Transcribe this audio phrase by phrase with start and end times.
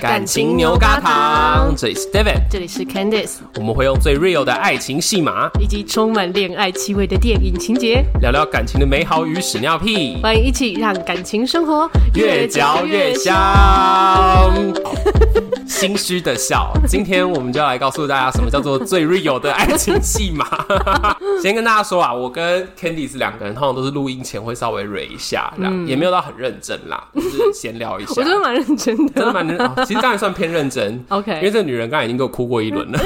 [0.00, 10.20] 感情牛轧糖，这里是 David，这里是 Candice，我们会用最 real 的爱情戏码，以及充满恋爱气味的电影情节，聊聊感情的美好与屎尿屁。
[10.22, 13.34] 欢迎一起让感情生活越嚼越香。
[15.66, 20.46] 心虚的笑，今天我们就要来告诉大家什么叫做最 real 的爱情戏码。
[21.40, 28.14] 先跟大家说啊，我跟 Candice 两个人通常都是录音前会稍微蕊一下，嗯，也没有到很认真啦，就是闲聊一下。
[28.16, 29.87] 我觉得蛮认真的，真的蛮认真。
[29.88, 33.00] 其实当然算偏认真， OK，因为这个女人刚才已经给我哭过一轮了，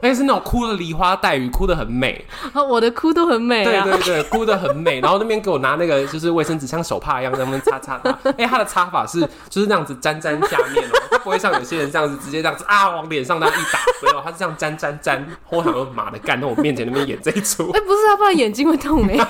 [0.00, 2.24] 而 且是那种哭的梨花带雨，哭的很美。
[2.52, 5.00] 啊，我的哭都很美啊，对对对，哭的很美。
[5.00, 8.16] 然后那边给我拿那个就是卫生纸，像手帕一样在那边擦擦擦。
[8.36, 15.26] 哎，他的擦法是就是那样子沾沾下面哦，他不会像有些人这样子直接这样子啊往脸上那样一打，没有，他是这样沾沾沾。
[15.50, 17.68] 我想说妈的，干在我面前那边演这一出。
[17.72, 19.18] 哎，不是，啊不然眼睛会痛没？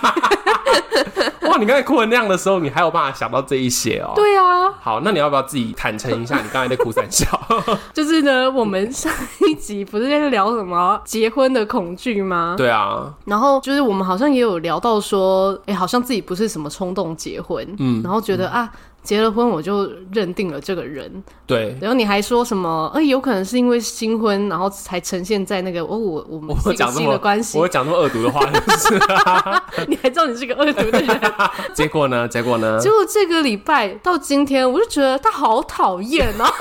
[1.48, 4.12] 哇，你刚才哭成那样的时候，你还有办法想到这一些哦？
[4.14, 4.70] 对啊。
[4.80, 7.26] 好，那你要不要自己坦诚一下，你刚才在哭三笑？
[7.92, 9.12] 就是呢，我们上
[9.48, 12.54] 一集不是在聊什么结婚的恐惧吗？
[12.56, 13.12] 对啊。
[13.24, 18.72] 然后就是我们好像也有聊到说，哎、欸，好像自己不是什么冲动结婚，嗯，然后觉得、嗯、啊。
[19.08, 21.10] 结了婚我就认定了这个人，
[21.46, 21.74] 对。
[21.80, 22.92] 然后你还说什么？
[22.94, 27.56] 哎，有可能是因为新婚，然后才呈现在那个哦，我我们 是新的关系。
[27.56, 28.42] 我会讲那么恶毒的话，
[28.76, 29.00] 是
[29.88, 31.20] 你还知道你是个恶毒的人？
[31.72, 32.28] 结果呢？
[32.28, 32.78] 结果呢？
[32.78, 36.52] 结果这个礼拜到今天，我就觉得他好讨厌啊！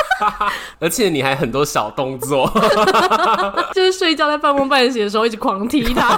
[0.79, 2.49] 而且你还很多小动作，
[3.75, 6.17] 就是睡觉在半梦半醒的时候一直狂踢他，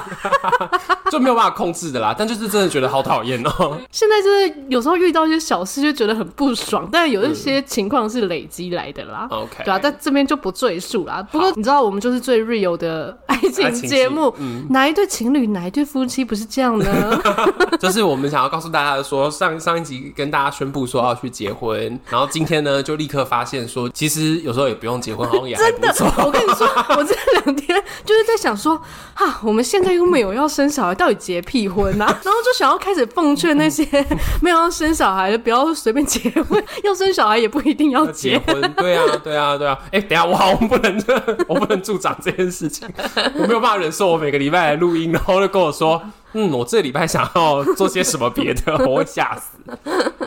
[1.10, 2.14] 就没有办法控制的啦。
[2.16, 3.80] 但就是真的觉得好讨厌哦。
[3.90, 6.19] 现在就是有时候遇到一些小事就觉得。
[6.20, 9.26] 很不爽，但有一些情况是累积来的啦。
[9.32, 11.26] OK，、嗯、对啊，在这边就不赘述啦。
[11.32, 17.22] 不过你知道，我们就是最 real 的爱情节目，嗯、哪一对情侣，哪一对夫妻不是这样呢？
[17.80, 25.56] 就是我们想要告诉大家说，上上一集跟大家宣布说要去结婚，然后今天呢就立刻发现说，其实有时候也不用结婚，好像也。
[25.60, 25.94] 真的，
[26.26, 28.80] 我跟你说，我这两天就是在想说，
[29.14, 32.06] 哈，我们现在又没有要生小孩，到底结屁婚啊？
[32.24, 33.86] 然后就想要开始奉劝那些
[34.42, 36.06] 没有要生小孩的，不要随便。
[36.10, 39.78] 结婚 要生小孩也不一定要结，婚，对啊，对啊，对啊。
[39.86, 41.02] 哎、欸，等下，我好，我不能，
[41.48, 42.88] 我不能助长这件事情，
[43.36, 44.08] 我没有办法忍受。
[44.08, 46.02] 我每个礼拜来录音，然后就跟我说，
[46.34, 49.58] 嗯，我这礼拜想要做些什么别的，我会吓死。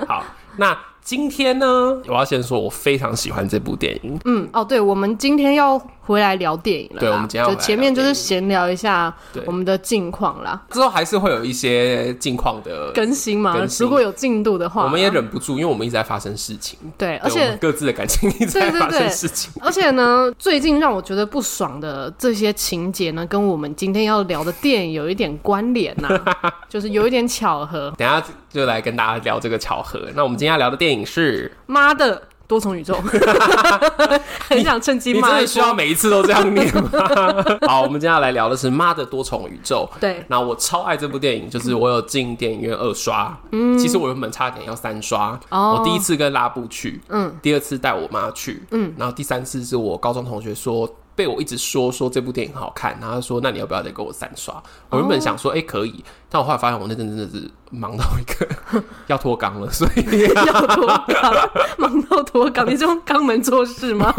[0.07, 0.25] 好，
[0.57, 0.79] 那。
[1.05, 1.67] 今天呢，
[2.07, 4.17] 我要先说，我非常喜欢这部电影。
[4.25, 7.01] 嗯，哦，对，我们今天要回来聊电影了。
[7.01, 9.15] 对，我们今天要就前面就是闲聊一下
[9.47, 10.61] 我们的近况啦。
[10.71, 13.57] 之后还是会有一些近况的更新嘛？
[13.79, 16.79] 如果有进度的话，我们也忍不住，因为我们一直在发生事情。
[16.99, 19.53] 对，而且各自的感情一直在发生事情。
[19.61, 26.09] 而且呢，最近让我觉得不爽的这些情节呢，跟我们今天要聊的电影有一点关联呐，
[26.69, 27.93] 就是有一点巧合。
[27.97, 30.01] 等下就来跟大家聊这个巧合。
[30.15, 32.21] 那我们今天要聊的电影是《妈的
[32.53, 32.95] 多重宇宙》，
[34.47, 35.29] 很想趁机骂。
[35.29, 36.91] 你真的需要每一次都这样念吗？
[37.67, 39.89] 好，我们接下来聊的是《妈的多重宇宙》。
[39.99, 43.35] 对，那我超爱这部电影，就是我有进电影院二刷。
[43.53, 45.41] 嗯，其实我原本差点要三刷。
[45.49, 50.87] 哦，我第一次跟拉布去，嗯，第二次带我妈去，嗯，然后第三次是我高中同学说。
[51.15, 54.63] 被我一直说说这部电影很好看，然后说，那你要不要再给我三刷？
[54.89, 64.15] 我原本想说，哎、欸，可以，但我后来发现我那阵真的是忙到一个 要脱肛了，所以要脱肛，忙到脱肛，你是用肛门做事吗？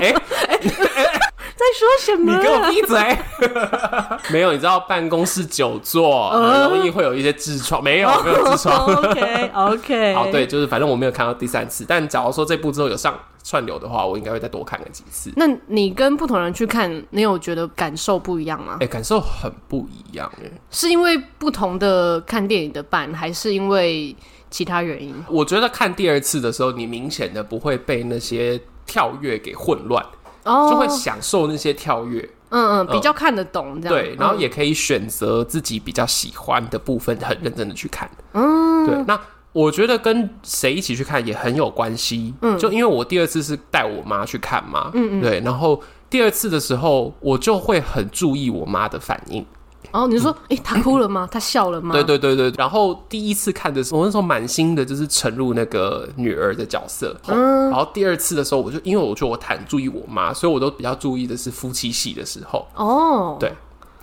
[0.00, 0.10] 哎
[0.48, 0.60] 哎
[0.96, 2.36] 哎，在说什么？
[2.36, 3.18] 你给我闭嘴！
[4.30, 8.86] 没有，你知道办公室久坐很容易会有一些痔疮，没有没有痔疮。
[8.86, 13.18] OK OK， 好，对，就是反正我没有看到第三次，但假如说这部之后有上。
[13.44, 15.32] 串流的话，我应该会再多看个几次。
[15.34, 18.74] 那你跟不同人去看，你有觉得感受不一样吗？
[18.74, 20.50] 哎、欸，感受很不一样哎。
[20.70, 24.14] 是因为不同的看电影的伴，还是因为
[24.50, 25.14] 其他原因？
[25.28, 30.04] 我觉得看第二次的时候，你明显的不会被那些跳跃给混乱，
[30.44, 32.28] 哦，就会享受那些跳跃。
[32.50, 33.94] 嗯嗯，比较看得懂这样。
[33.94, 38.10] 对，然后也可以选择自己比较喜欢的部分，很认真的去看。
[38.32, 39.20] 嗯，对，那。
[39.52, 49.44] 我觉得跟谁一起去看也很有关系，嗯，就因为我第二次是带我妈去看嘛，嗯嗯，对，然后第二次的时候我就会很注意我妈的反应，
[49.90, 51.26] 哦，你说，哎、欸，他哭了吗？
[51.30, 51.94] 他笑了吗？
[51.94, 52.52] 对对对对。
[52.58, 57.16] 然后第一次看的时候，我那时候满心的就是沉入那个女儿的角色。
[57.26, 57.70] 嗯。
[57.70, 62.66] 然后第二次的时候，我就因为我觉得我太注意我妈，所以我都比较注意的是夫妻戏的时候。
[62.74, 63.36] 哦。
[63.40, 63.52] 对。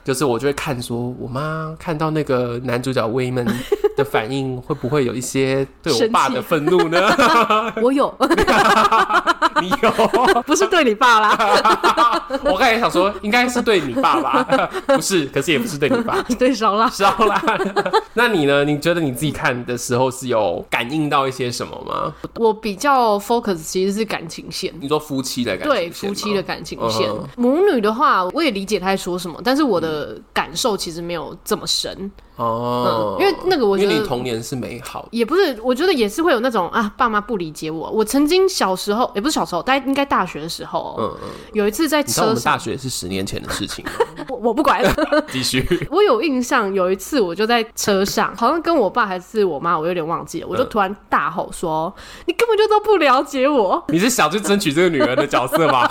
[0.05, 3.43] 就是我就会看，说我妈看到那个男主角威门
[3.97, 7.01] 的反应，会不会有一些对我爸的愤怒呢？
[7.81, 8.15] 我有，
[9.59, 9.91] 你有，
[10.45, 12.27] 不是对你爸啦。
[12.43, 17.41] 我刚才想说，应该是对你爸吧，不是，可是也不是对你爸，对烧啦，烧啦。
[18.13, 18.63] 那你呢？
[18.63, 22.13] 你觉得你自己看的时候是有感应到一些什么吗？
[22.35, 24.71] 我比较 focus 其实是感情线。
[24.79, 27.09] 你说夫妻的感情线，对夫妻的感情线。
[27.09, 27.23] Uh.
[27.37, 29.94] 母女的话，我也理解他在说什么，但是我的。
[29.95, 37.89] 呃，感受其实没有这么深哦、嗯，因为那个我觉得你童年是美好，也不是，我觉得也是会有那种啊，爸妈不理解我。
[37.89, 43.85] 我曾经小时候，也不是小时候，大概应该大学的时候，嗯嗯，有一次在车上，我们大学是十年前的事情，
[44.27, 44.93] 我我不管了，
[45.31, 45.65] 继续。
[45.89, 55.89] 我有印象，有一次我就在车上，好像跟我爸还是我妈，我有点忘记了，我就突然大吼说：“嗯、你根本就都不了解我！”你是想去争取这个女儿的角色吗？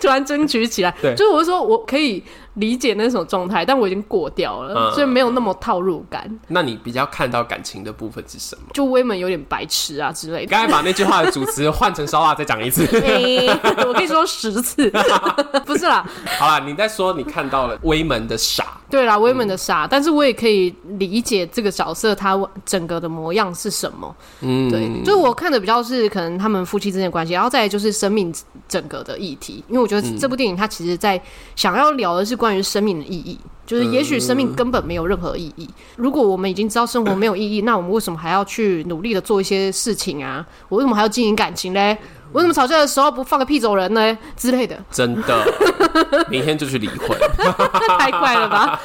[0.00, 2.24] 突然争取起来，对，就是我说我可以。
[2.54, 6.28] 理解那种状态，但我已经过掉了，嗯、所以没有那么套路感。
[6.48, 8.62] 那你比较看到感情的部分是什么？
[8.74, 10.50] 就威门有点白痴啊之类的。
[10.50, 12.84] 刚才把那句话的主词换成烧腊，再讲一次。
[13.00, 13.48] 欸、
[13.86, 14.90] 我可以说十次，
[15.64, 16.04] 不是啦。
[16.38, 18.79] 好啦，你在说你看到了威门的傻。
[18.90, 24.14] 对啦，威门的傻，嗯、但是我也可以理解这个角色他整个的模样是什么。
[24.40, 28.34] 嗯，对，就是我看的比较是可能他们夫妻之间的关系，然后再来就是生命
[28.68, 29.62] 整个的议题。
[29.68, 31.20] 因为我觉得这部电影它其实在
[31.54, 35.68] 想要聊的是关于生命的意义，就是也许生命根本没有任何意义。
[35.96, 40.44] 如果我们已经知道生活没有意义，那我们为什么还要去努力的做一些事情啊？
[40.68, 41.96] 我为什么还要经营感情嘞？
[42.32, 44.16] 为什么吵架的时候不放个屁走人呢？
[44.36, 45.44] 之类的，真的，
[46.30, 47.16] 明天就去离婚，
[47.98, 48.80] 太快了吧？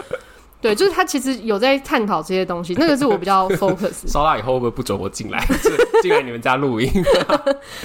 [0.60, 4.08] 对，就是他其实有在探讨这些东西，那个是我比较 focus。
[4.08, 5.46] 烧腊以后会不会不准我进来？
[6.02, 6.90] 进来你们家录音？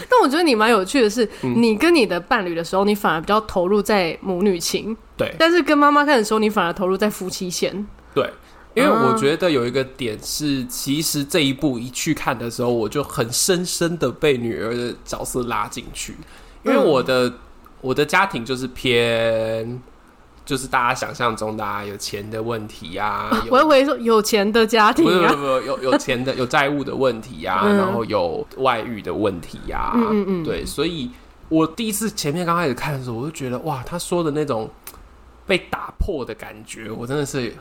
[0.09, 7.85] 但我觉得你蛮有趣的是，嗯、你跟你的伴侣的时候，你反而比较投入在母女情，对；但是跟妈妈看的时候，你反而投入在夫妻线，
[8.15, 8.27] 对。
[8.73, 16.15] 因为我觉得有一个点是，其实这一部一去看的时候，我就很深深的被女儿的角色拉进去。
[16.63, 17.33] 因为我的、嗯、
[17.81, 19.81] 我的家庭就是偏，
[20.45, 23.45] 就是大家想象中的、啊、有钱的问题呀、啊。
[23.49, 29.93] 我以为说有钱的家庭、啊，不不不，有有钱的有债务的问题呀、啊，嗯、然后有外遇的问题呀、啊。
[29.95, 31.11] 嗯嗯嗯，对，所以
[31.49, 34.69] 我第一次前面刚开始看的时候，我就觉得哇，他说的那种
[35.45, 37.53] 被打破的感觉，我真的是。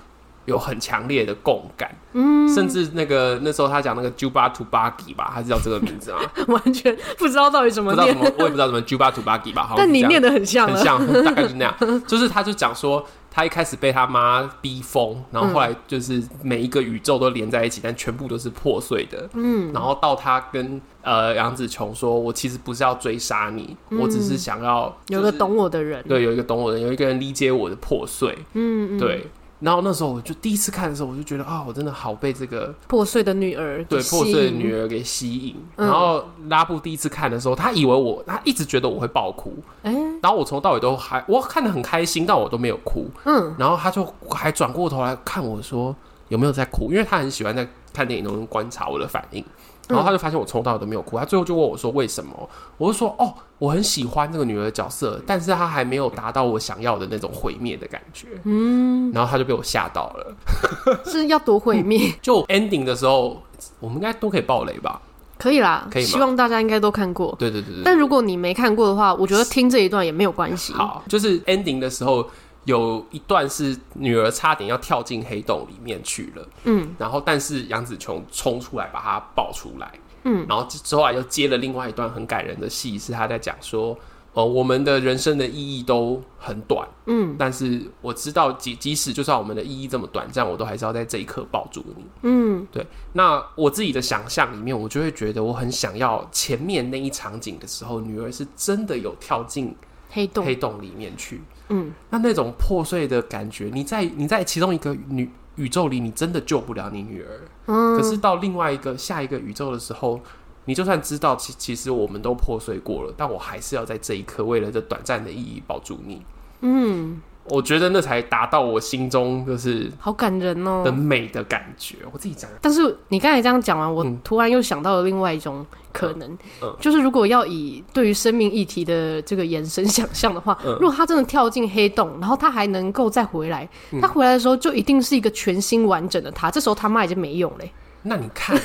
[0.47, 6.19] 有很强烈的共感，嗯，甚至那个那时候他讲那个 Juba Tubagi 吧，他是叫这个名字吗？
[6.49, 9.73] 完全不知道到底怎么念，我也不知道怎么 Juba Tubagi 吧。
[9.77, 11.75] 但你念的很像，很像，大概是那样。
[12.07, 19.29] 就是他就讲说，他一开始被他妈逼疯，然后后来就是每一个宇宙都连在一起，但全部都是破碎的。
[19.35, 29.27] 嗯，然后到他跟呃杨紫琼说：“我其实不是要追杀你，我只是想要有个懂我的人，对，有一个懂我的人，有一个人理解我的破碎。”嗯，对。
[29.61, 35.57] 然后那时候我就第一次看的时候，我就觉得啊，我真的好被这个破碎的女儿对破碎的女儿给吸引。
[35.77, 39.55] 嗯、然后拉布第一次看的时候，他以为我，他一直觉得我会爆哭。
[39.83, 43.07] 哎、欸，然后我从头到尾都还我看的很开心，但我都没有哭。
[43.25, 45.95] 嗯，然后他就还转过头来看我说
[46.31, 49.45] 有没有在哭，因为他很喜欢在看电影中观察我的反应。
[49.89, 52.49] 然后他就发现我从头到尾都没有哭，他最后就问我说：“为什么？”
[52.79, 60.37] 我就说：“哦，我很喜欢这个女儿的角色，但是她还没有达到我想要的那种毁灭的感觉。”嗯，然后他就被我吓到了，
[61.11, 62.09] 是要多毁灭？
[62.23, 63.43] 就 ending 的时候，
[63.81, 65.03] 我们应该都可以爆雷吧？
[65.37, 66.05] 可以啦，可以？
[66.05, 67.35] 希望大家应该都看过。
[67.37, 67.83] 对对对对。
[67.85, 70.73] 但如果你没看过的话，我觉得听这一段也没有关系。
[70.73, 72.25] 好，就是 ending 的时候。
[72.65, 79.91] 有一段是女儿差点要跳进黑洞里面去了，嗯，然后但是杨紫琼冲出来把她抱出来，
[80.25, 83.97] 嗯，然后之后又接了另外一段很感人的戏，是她在讲说，
[84.35, 92.87] 呃，我们的人生的意义都很短，嗯，但是我知道即即使就算我们的意义这么短暂，我都还是要在这一刻抱住你，嗯，对。
[93.15, 99.75] 那我自己的想象里面，我就会觉得我很想要前面那一场景的时候，女儿是真的有跳进
[100.11, 100.45] 黑洞。
[100.45, 101.41] 黑洞里面去。
[101.71, 107.41] 嗯，那那种破碎的感觉，你在你在其中一个女宇宙里，你真的救不了你女儿。
[107.67, 110.21] 嗯，可是到另外一个下一个宇宙的时候，
[110.67, 116.23] 你就算知道其其实我们都破碎过了，但我还是要在这一刻，为了这短暂的意义保住你。
[116.61, 121.97] 嗯，我觉得那才达到我心中就是好感人哦的美的感觉。
[122.13, 126.39] 我自己讲，但是你刚才这样讲完，我突然又想到了另外一种可能，
[126.79, 133.69] 就是如果要以对于生命议题的这个延伸想象的话，如果他真的跳进黑洞，然后他还能够再回来，
[134.01, 137.71] 他回来的时候就一定是一个全新完整的他，这时候他妈已经没用嘞。
[138.03, 138.57] 那你看，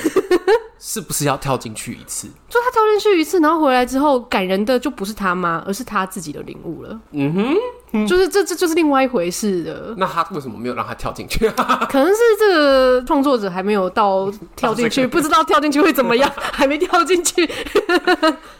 [0.78, 2.26] 是不是要跳进去一次？
[2.48, 6.98] 就他跳进去一次，然后回来之后，感人的就不是他妈，而是他自己的领悟了。
[7.10, 7.54] 嗯哼，
[8.08, 9.94] 就是这这就是另外一回事的。
[9.98, 11.48] 那他为什么没有让他跳进去？
[11.88, 17.46] 可能是这个创作者还没有到跳进去，不知道跳进去会怎么样，还没跳进去。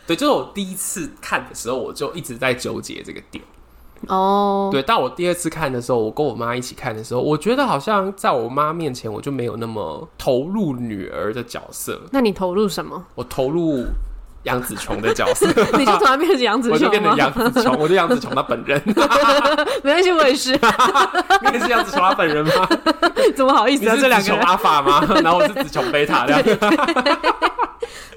[0.06, 3.42] 对，就是我第一次看的时候，我就一直在纠结这个点。
[4.08, 11.98] 哦，对，但我第二次看的时候，我跟我妈一起看的时候，我觉得好像在我妈面前，我就没有那么投入女儿的角色。
[12.12, 13.02] 那你投入什么？
[13.14, 13.86] 我投入
[14.46, 15.46] 杨紫琼的角色。
[15.78, 18.80] 你就突然变成杨紫琼，我就变成杨紫琼， 我就杨紫琼她本人。
[19.84, 20.52] 没关系，我也是。
[20.52, 22.68] 你也是杨紫琼她本人吗？
[23.36, 23.96] 怎么好意思啊？
[24.00, 25.06] 这两个阿法吗？
[25.22, 26.42] 然后我是紫琼贝塔这样。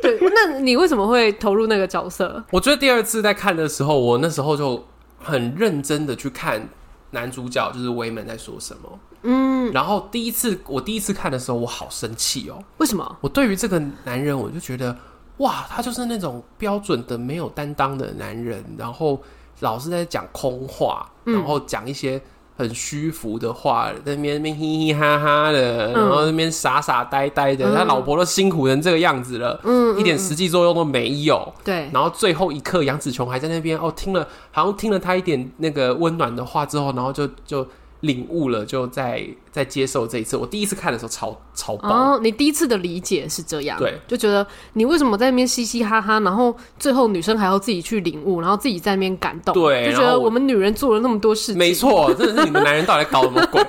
[0.01, 2.43] 对，那你为什么会投入那个角色？
[2.51, 4.86] 我觉得第二次在看的时候，我那时候就。
[5.21, 6.69] 很认真的去看
[7.12, 12.57] 男主角就是威门在说什么，嗯，然后第一次我第一次看的时候，我好生气哦。
[12.77, 13.17] 为什么？
[13.19, 14.95] 我对于这个男人，我就觉得
[15.39, 19.22] 哇，他就是那种标准的没有担当的男人，然后
[19.60, 22.22] 老是在讲空话，然后讲一些。
[22.60, 31.53] 很虚浮的话，在那边那边嘻嘻哈哈的，然后那边傻傻呆呆的，嗯、他老婆都辛苦成这个样子了，嗯，一点实际作用都没有。
[31.63, 37.65] 对，然后最后一刻，杨紫琼还在那边哦，听了好像听了他一点那个温暖的话之后，然后就就。
[38.01, 40.38] 领悟了，就在在接受这一次。
[40.38, 42.13] 我第一次看的时候超，超超棒。
[42.13, 53.62] 哦，你第一次的理解是这样，对，就觉得你为什么在那边嘻嘻哈哈，然后最后女生还要自己去领悟，然后自己在那边感动，对，就觉得我们女人做了那么多事情，没错，真的是你们男人到底在搞什么鬼？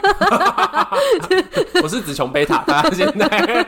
[1.82, 3.66] 我是紫琼贝塔，大家现在。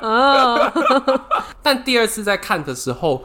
[0.00, 0.72] 啊，
[1.62, 3.22] 但第二次在看的时候，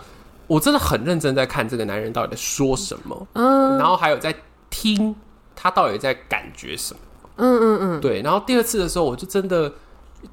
[0.47, 4.35] 我真的很认真在看这个男人到底在说什么，嗯，然后还有在
[4.69, 5.15] 听。
[5.55, 6.99] 他到底在感觉什么？
[7.37, 8.21] 嗯嗯嗯，对。
[8.21, 9.73] 然后第二次的时候，我就真的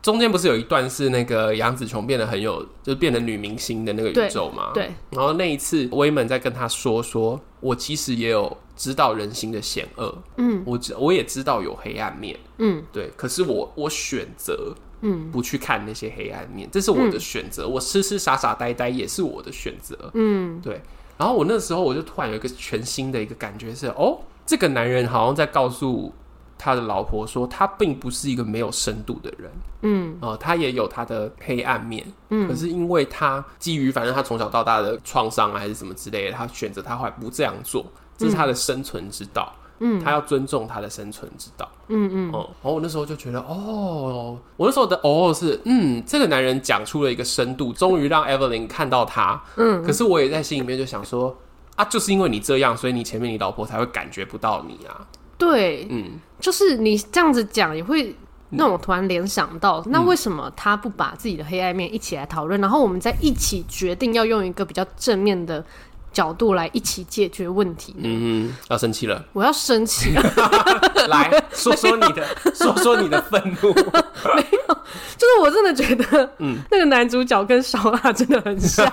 [0.00, 4.70] 中间不是有一段是那个杨紫琼变得很有，就变得女明星的那个宇宙嘛？
[4.72, 4.92] 对。
[5.10, 13.10] 然后那一次，威门在跟他说：“说我其实也有知道人心的险恶，嗯，我知我也知道有黑暗面，嗯，对。
[13.16, 17.66] 可是我我选择嗯不去看那些黑暗面，这是我的选择。
[17.66, 20.80] 我痴痴傻傻呆呆也是我的选择，嗯，对。
[21.18, 26.12] 然后我那时候我就突然有一个全新的一个感觉是哦。”这个男人好像在告诉
[26.58, 29.50] 他的老婆说，他并不是一个没有深度的人，
[29.82, 37.84] 嗯，呃，他也有他的黑暗面，嗯，可是因为他基于反正他从小到大的创伤还是什么之类的，他选择他后来不这样做，
[38.16, 51.36] 这是他的生存之道，嗯，他要尊重他的生存之道，嗯嗯，哦，然后我那时候就觉得，哦，我那时候的哦是，嗯，这个男人讲出了一个深度，终于让 Evelyn 看到他，嗯，可是我也在心里面就想说。
[51.76, 55.06] 啊，就是因为你这样，所以你前面你老婆才会感觉不到你啊。
[55.38, 58.14] 对，嗯，就是你这样子讲，也会
[58.50, 65.64] 让我突然联想到，嗯、那为什么他不把自己的黑暗面一起来讨论，然后我们再一起决定要用一个比较正面的
[66.12, 67.94] 角度来一起解决问题？
[67.98, 70.22] 嗯哼，要生气了，我要生气了，
[71.08, 73.72] 来说说你的， 说说你的愤怒。
[74.36, 74.76] 没有。
[75.16, 78.84] 就是我真的觉得，嗯，那个男主角跟烧腊真的很像，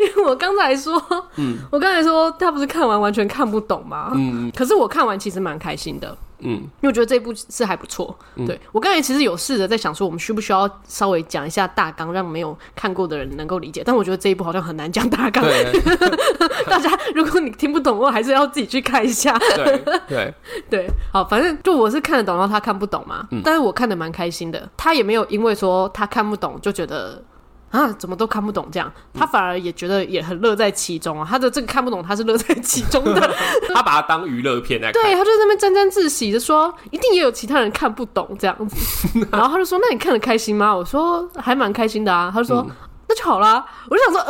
[0.00, 1.00] 因为我刚才说，
[1.36, 4.12] 嗯，我刚才说他不是看完完全看不懂吗？
[4.16, 6.16] 嗯，可是我看完其实蛮开心的。
[6.42, 8.16] 嗯，因为我觉得这部是还不错。
[8.36, 13.82] 嗯、对，我刚才其实有试着在想说，我们需不需要稍微讲一下大纲，让没有看过的人能够理解。
[13.84, 15.44] 但我觉得这一部好像很难讲大纲。
[15.44, 15.72] 对
[16.66, 19.38] 大家如果你听不懂的话，还是要自己去看一下。
[19.56, 20.34] 对对
[20.70, 23.26] 对，好，反正就我是看得懂，然后他看不懂嘛。
[23.30, 24.68] 嗯、但是我看得蛮开心的。
[24.76, 27.22] 他也没有因为说他看不懂就觉得。
[27.72, 31.26] 啊，怎么都看不懂这样，他反而也觉得也很乐在其中啊。
[31.28, 33.34] 他的这个看不懂，他是乐在其中的。
[33.74, 39.18] 他把它当娱乐片来看，对，他就在那边沾沾自喜的说，一定也有其他人看不懂这样子。
[39.32, 42.70] 然后他就说：“那你看得开心吗？”我说：“还蛮开心的啊。”他就说：“嗯、
[43.08, 44.20] 那就好啦。”我就想说：“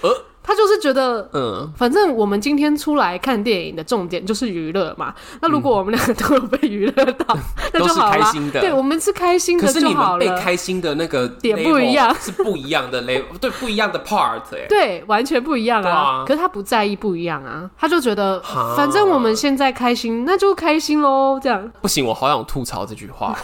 [0.00, 5.14] 呃，呃。”他就是觉得，嗯，反正我们今天出来看电影的重点就是娱乐嘛。
[5.42, 7.36] 那如果我们两个都有被娱乐到，
[7.74, 8.32] 那就好了。
[8.54, 10.20] 对，我们是开心的就好了。
[10.20, 16.24] 被开心的那个点不一样，是不一样的 level，对，不一样的 part，哎，对，完全不一样啊。
[16.26, 18.40] 可是他不在意不一样啊，他就觉得，
[18.74, 21.38] 反正我们现在开心，那就开心喽。
[21.42, 23.36] 这样不行，我好想吐槽这句话，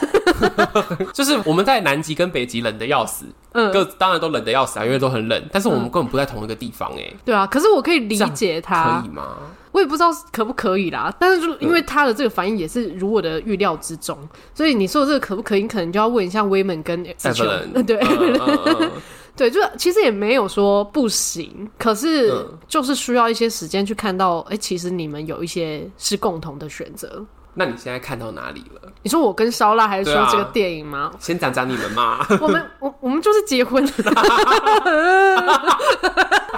[1.13, 3.27] 就是我们在南极跟北极冷的要死。
[3.55, 5.43] 嗯，各当然都冷的要死啊，因为都很冷。
[5.51, 7.17] 但是我们根本不在同一个地方哎、欸。
[7.25, 9.37] 对啊，可是我可以理解他，可以吗？
[9.73, 11.13] 我也不知道可不可以啦。
[11.19, 14.17] 但是就因为他的这个反应也是如我的预料之中，
[14.55, 17.03] 所以你说的这个可不可以，你可能就要问一下威门跟。
[17.85, 18.01] 对，
[19.37, 22.33] 对，就其实也没有说不行，可是
[22.69, 27.25] 就是需要一些时间去看到，哎、欸，其实你们有一些是共同的选择。
[27.55, 28.81] 那你现在看到哪里了？
[29.03, 31.11] 你说我跟烧腊，还是说这个电影吗？
[31.13, 32.27] 啊、先讲讲你们嘛。
[32.41, 33.93] 我们我我们就是结婚了，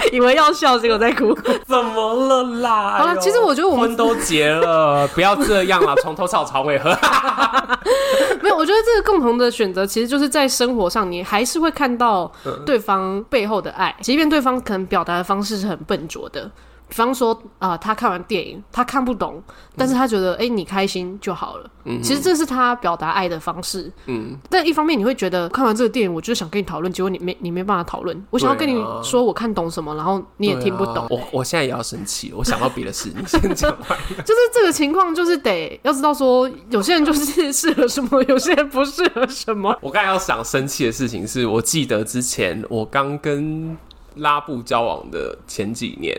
[0.12, 1.34] 以为要笑，结果在哭。
[1.66, 2.98] 怎么了啦？
[2.98, 6.80] 好了，其实我觉得我们都结了， 不要这样了，从头吵朝尾。
[8.40, 12.30] 没有，我觉得这个共同的选择，其实就是在生活上，你还是会看到
[12.64, 16.48] 对方背后的爱，即便对方可能表达的方式是很笨拙的。
[16.88, 19.42] 比方说啊、呃，他看完电影，他看不懂，
[19.76, 21.70] 但是他觉得哎、你开心就好了。
[21.84, 23.92] 嗯，其实这是他表达爱的方式。
[24.06, 28.24] 嗯，但一方面你会觉得看完这个电影，我就是想跟你讨论，结果你没你没办法讨论。
[28.30, 30.98] 我想要跟你说我看懂什么，然后你也听不懂。
[30.98, 33.76] 啊、我我现在也要生气，我想到别的事，你先讲。
[34.24, 39.76] 就是这个情况，就是得要知道说，有些人就是适合什么，有些人不适合什么。
[39.80, 43.76] 我刚才要想生气的事情是，我记得之前我刚跟
[44.16, 46.16] 拉布交往的前几年。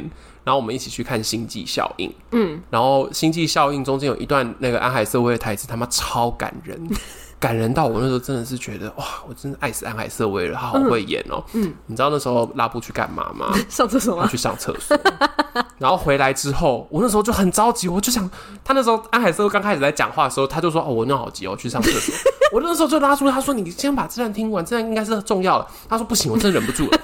[0.48, 6.90] 然后我们一起去看《星际效应》，嗯，然后《星际效应》中间有一段那个安海瑟薇的台词，他妈超感人，
[7.38, 13.54] 感人到我那时候真的是觉得哇，我真的爱死安海瑟薇了，她好会演哦，嗯，你知道那时候拉布去干嘛吗？
[13.68, 14.26] 上厕所吗？
[14.32, 14.98] 去上厕所，
[15.80, 18.32] 然后回来之后，我那时候就很着急，我就想，
[18.64, 22.16] 他那时候安海瑟薇刚开始在讲话的时候，他就说哦，我尿好急哦，去上厕所，
[22.56, 25.68] 我那时候就拉住他说，你先把这段听完，这段应该是重要的。
[25.90, 26.98] 他说不行，我真的忍不住了，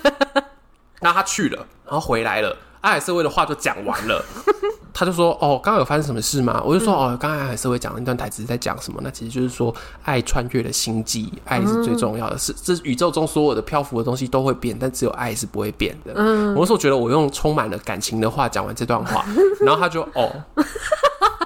[1.02, 2.56] 然后他去了，然后回来了。
[2.84, 4.22] 安海瑟薇的话就讲完了，
[4.94, 9.00] 他就说：“哦，刚刚有发生什么事吗？”我就说：“哦，刚刚安海瑟薇讲的那段台词在讲什么？
[9.02, 9.74] 那其实就是说，
[10.04, 19.24] 爱穿越了星际，爱是最重要的，是这宇宙中所有的漂浮的东西都会变，但只有爱是不会变的。”嗯，我那时候觉得我用充满了感情的话讲完这段话，
[19.66, 20.30] 然后他就哦。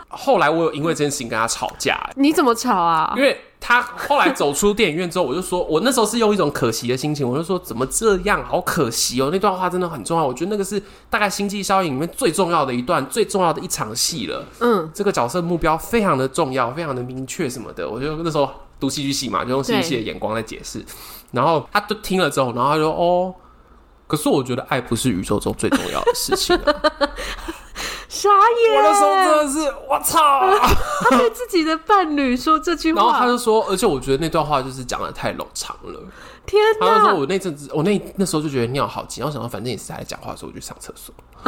[0.10, 3.14] 后来我有因为这件事情跟他吵架，你怎么吵啊？
[3.16, 14.46] 因为他后来走出电影院之后，我就说，我那时候是用一种可惜的心情，我就说怎么这样，好可惜哦，那段话真的很重要，我觉得那个是大概星际效应里面最重要的一段，最重要的一场戏了。
[14.60, 18.50] 嗯，这个角色目标非常的重要，非常的明确什么的，我就那时候
[18.80, 20.86] 读戏剧系嘛，就用戏剧系的眼光在解释。
[21.32, 23.36] 然后他就听了之后，然后他说哦，
[24.08, 26.74] 可是我觉得爱不是宇宙中最重要的事情啊。
[28.18, 28.76] 傻眼！
[28.76, 30.42] 我那时候真的是，我操！
[31.10, 36.02] 他对自己的伴侣说这句话，然后他就说，而且我觉得那段话就是讲的太冗长了。
[36.46, 36.88] 天哪！
[36.88, 41.14] 他就说我那阵子，我那那时候就觉得尿好急，然后想到反正也是他在讲话的时候，我就上厕所。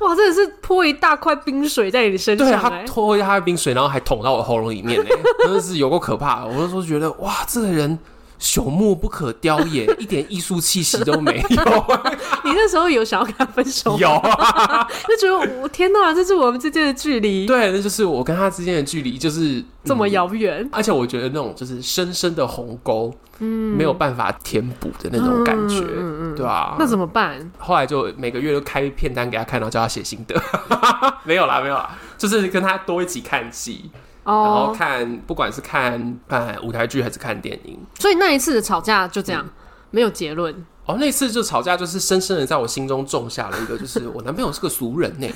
[0.00, 5.08] 哇，真的是泼一大块冰水在你身上，欸，对，他泼一大块冰水，然后还捅到我喉咙里面，哎，
[5.44, 6.44] 真的是有够可怕。
[6.44, 7.98] 我那时候觉得，哇，这个人。
[8.42, 11.48] 朽木不可雕也， 一点艺术气息都没有。
[12.44, 13.98] 你那时候有想要跟他分手吗？
[14.00, 17.46] 有啊，就觉得我天哪，这是我们之间的距离。
[17.46, 20.68] 对，那就是我跟他之间的距离，就是、嗯、这么遥远。
[20.72, 26.76] 而且我觉得那种就是深深的鸿沟，嗯，没有办法填补的那种感觉，嗯嗯，对吧、啊？
[26.80, 27.48] 那怎么办？
[27.58, 30.34] 后来就每个月都开片单给他看，然后叫他写心得。
[31.22, 33.88] 没有啦，没有啦，就是跟他多一起看戏。
[34.24, 39.50] 然后看，不管是看看舞台剧还是看电影，所以那一次的吵架就这样，嗯、
[39.90, 40.54] 没有结论。
[40.86, 45.26] 哦，那次就吵架，就是深深的在我心中种下了一个，就是我男朋友是个俗人呢。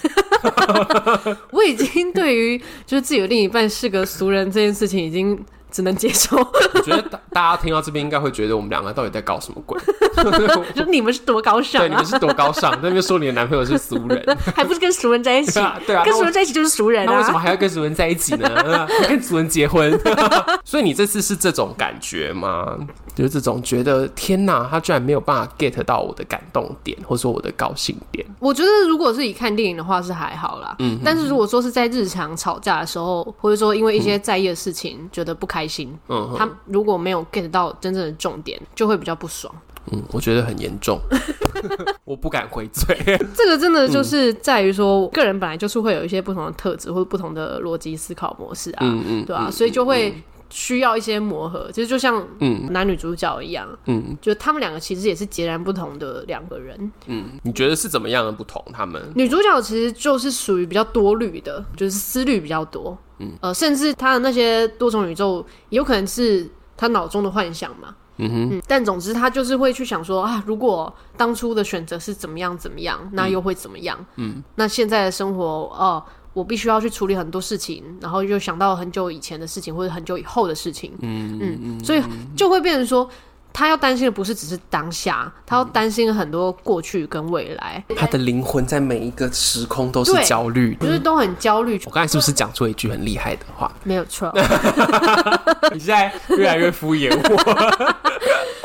[1.52, 5.38] 我已经对于就是自己的另一半是个俗人这件事情已经。
[5.76, 6.38] 只能接受。
[6.38, 9.78] 我觉得大大家听到这边应该会觉得我们两个到底在搞什么鬼？
[10.74, 11.82] 就你们是多高尚？
[11.82, 12.70] 对，你们是多高尚？
[12.72, 14.24] 在那边说你的男朋友是俗人，
[14.56, 15.60] 还不是跟俗人在一起？
[15.86, 17.12] 对啊，跟俗人在一起就是俗人啊。
[17.12, 18.48] 那为什么还要跟俗人在一起呢？
[19.06, 19.92] 跟俗人结婚？
[20.64, 22.78] 所以你这次是这种感觉吗？
[23.14, 28.24] 就是这种觉得天哪，他居然没有办法 get 到我的感动点，或者说我的高兴点。
[28.38, 30.98] 我觉得如果是以看电影的话是还好啦，嗯。
[31.04, 39.54] 但是如果说是在日常吵架的时候，或者说因为一些在意的事情觉得不开心，嗯，他如果没有 get 到真正的重点，就会比较不爽。
[39.92, 40.98] 嗯，我觉得很严重，
[42.04, 42.96] 我不敢回嘴。
[43.34, 49.50] 这个真的就是在于说，我个人本来就是会有一些不同的特质或者不同的逻辑思考模式啊，嗯嗯，对吧、啊？
[49.50, 50.14] 所以就会。
[50.50, 52.66] 需要一些磨合，其实就像嗯。
[52.72, 58.62] 男女主角一样，嗯，就他们两个其实也是截然不同的两个人，嗯，你觉得是怎么样的不同？
[58.72, 59.02] 他们？
[59.14, 73.98] 女主角其实就是属于比较多虑的，就是思虑比较多，嗯，呃，甚至她的那些多重宇宙有可能是她脑中的幻想嘛，嗯哼，嗯，但总之她就是会去想说啊，如果当初的选择是怎么样怎么样，那又会怎么样？
[74.16, 76.02] 嗯，那现在的生活哦。
[76.36, 80.92] 呃我必须要去处理很多事情，然后又想到很久以前的事情，或者很久以后的事情。
[81.00, 82.02] 嗯嗯嗯，所以
[82.36, 83.08] 就会变成说，
[83.54, 87.82] 他要担心的不是只是当下，他要担心很多过去跟未来。
[87.96, 91.80] 他的灵魂在每一个时空都是焦虑，就是都很焦虑。
[91.86, 93.72] 我刚才是不是讲出一句很厉害的话？
[93.82, 94.30] 没有错。
[95.72, 97.36] 你现在越来越敷衍我。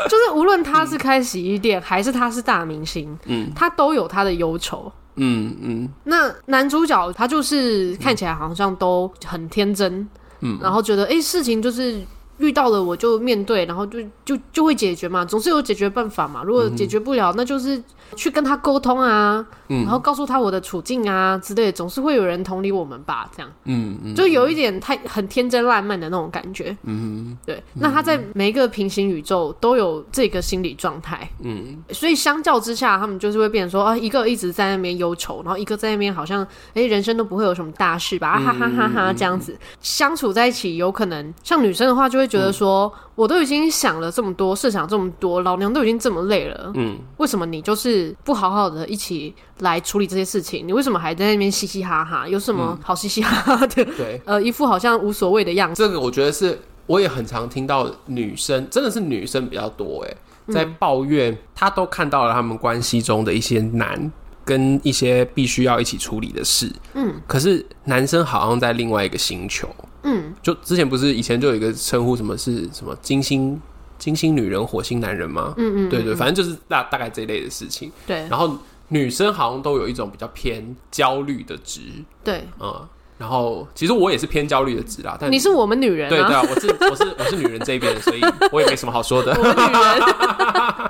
[0.09, 4.91] 就是无论他是开洗衣店，还是他是大明星，嗯，他都有他的忧愁。
[5.15, 5.89] 嗯嗯。
[6.03, 10.07] 那男主角他就是看起来好像都很天真，
[10.39, 12.01] 嗯，然后觉得哎、欸，事情就是。
[12.41, 16.43] 遇到了我就面对，然后就就就会解决嘛，总是有解决办法嘛。
[16.43, 17.81] 如果解决不了，嗯、那就是
[18.15, 23.51] 去跟他沟通啊，嗯、然后告诉他我的处境啊之类的，总是会有人同理我们吧，这样。
[23.65, 26.75] 嗯嗯，就有一点太很天真烂漫的那种感觉。
[26.83, 27.55] 嗯对。
[27.75, 31.29] 嗯、那他在每一个平行宇宙都有这个心理状态。
[31.43, 36.41] 嗯，所以相较之下，他们就是会变成说啊，一个一直在那边忧愁，然后一个在那边好像
[36.73, 42.30] 哎、欸，人生都不会有什么大事吧，啊、哈哈哈哈这样子、嗯、相处在一起，有可能像女生的话就会。
[42.31, 50.65] 觉得说，我都已经想了这么多，设想这么多，老娘都已经这么累了，嗯，为什么你就是不好好的一起来处理这些事情？
[50.65, 52.27] 你为什么还在那边嘻嘻哈哈？
[52.27, 53.83] 有什么好嘻嘻哈哈的？
[53.97, 55.83] 对，呃，一副好像无所谓的样子。
[55.83, 60.15] 这个我觉得是，我也很常听到女生，真的是女生比较多，哎，
[60.53, 64.11] 在抱怨，她都看到了他们关系中的一些难。
[64.43, 69.69] 跟一些必须要一起处理的事，嗯，可是男生好像在另外一个星球，
[70.03, 73.59] 嗯，就之前不是以前就有一个称呼，什么是什么金星
[73.97, 75.53] 金星女人、火星男人吗？
[75.57, 78.27] 嗯，嗯嗯，对对，反正就是大大概这一类的事情，对。
[78.29, 78.57] 然后
[78.89, 81.81] 女生好像都有一种比较偏焦虑的值，
[82.23, 82.87] 对，嗯。
[83.17, 85.15] 然后，其实我也是偏焦虑的值啦。
[85.21, 89.31] 但你是我们女人，啊，对对啊，我是我是我是女人这一边的，所以我也没什么好说的。
[89.37, 90.01] 我们女人，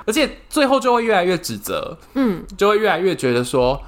[0.06, 3.78] 而且最后就会越来越指责，嗯，就会越来越觉得说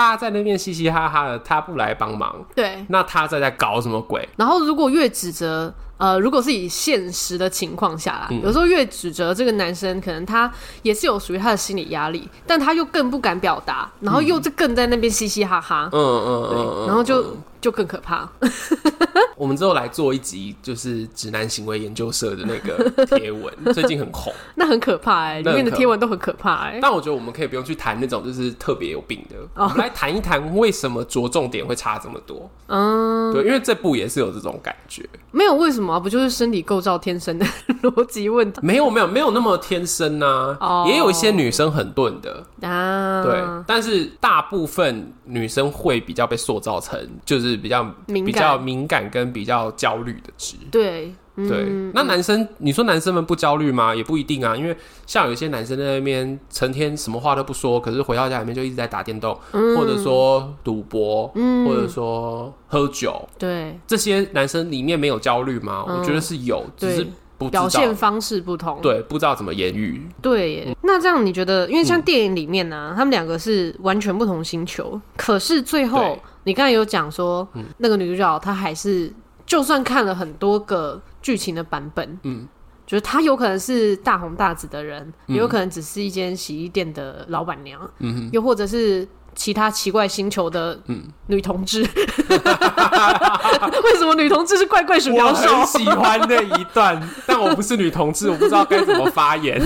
[0.00, 4.28] 他在那边嘻嘻哈哈的，他不来帮忙，对，那他在在搞什么鬼？
[4.36, 5.72] 然后如果越指责。
[6.00, 18.28] 呃，如果是以现实的情况下啦，嗯、有时候越指责这个男生，可能他也是有属于他的心理压力，但他又更不敢表达，然后又更在那边嘻嘻哈哈，嗯嗯嗯，然后就、嗯、就更可怕。
[19.36, 26.78] 我们之后来做一集，就是直男行为研究社的那个 贴文，最近很红，那很可怕哎、欸，里面的贴文都很可怕哎、欸。
[26.82, 32.50] 但我觉得我们可以不用去谈那种就是特别有病的，哦、我们来谈一谈为什么着重点会差这么多。
[32.66, 35.98] 嗯，对，因为这部也是有这种感觉，没有为什么。
[36.00, 37.44] 不就是身体构造天生的
[37.82, 38.60] 逻辑问题？
[38.62, 40.88] 没有没有没有那么天生啊，oh.
[40.88, 51.12] 也有一些女生很钝的啊，对，但是大部分女生会比较被塑造成就是比较敏感比较敏感跟比较焦虑的值，对。
[51.48, 53.94] 对，那男生，你说男生们不焦虑吗？
[53.94, 63.26] 也不一定啊，因为像有些男生在那边成天什么话都不说，可是回到家里面就一直在打电动，嗯、或者说赌博，嗯、或者说喝酒。
[63.38, 65.86] 对，这些男生里面没有焦虑吗？
[65.88, 67.06] 嗯、我觉得是有，只是
[67.38, 68.78] 不表现方式不同。
[68.82, 70.06] 对，不知道怎么言语。
[70.20, 71.66] 对耶，嗯、那这样你觉得？
[71.70, 79.12] 因为像电影里面呢、啊，嗯、他们两个是完全不同星球，可是最后对你刚才有讲说，嗯、那个女主角她还是
[79.44, 81.00] 就算看了很多个。
[81.22, 82.48] 剧情的版本，嗯，
[82.86, 90.78] 就是她有可能是大红大紫的人，有可能只是一间洗衣店的老板娘，嗯哼，又或者是其他奇怪星球的
[91.26, 91.82] 女同志。
[92.28, 95.14] 嗯、 为什么女同志是怪怪鼠？
[95.14, 99.60] 我很喜欢那一段，但我不是女同志，我不知道该怎么发言。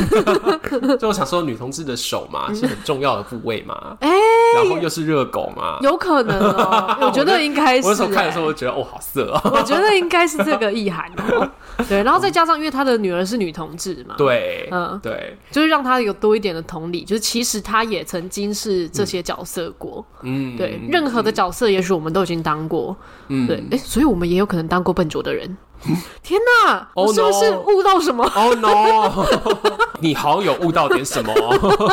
[0.99, 4.17] 就我想说，女同志的手嘛，是很重要的部位嘛，哎、欸，
[4.57, 6.39] 然后又是热狗嘛，有可能。
[7.01, 7.89] 我觉得应该是、欸。
[7.89, 9.51] 我那时候看的时候，我觉得哦，好色哦、喔。
[9.59, 11.11] 我觉得应该是这个意涵。
[11.89, 22.97] 对，然后再加上，因为他的女儿是女同志嘛，对，嗯，对，就是让他有多一点的同理，就是其实他也曾经是这些角色过，嗯，对，任何的角色，也许我们都已经当过，
[23.29, 25.57] 嗯，对，哎，所以我们也有可能当过笨拙的人。
[26.23, 29.27] 天哪，我是不是悟到什么？Oh no！
[30.01, 31.33] 你好像有悟到点什么？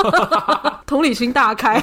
[0.87, 1.81] 同理心大开。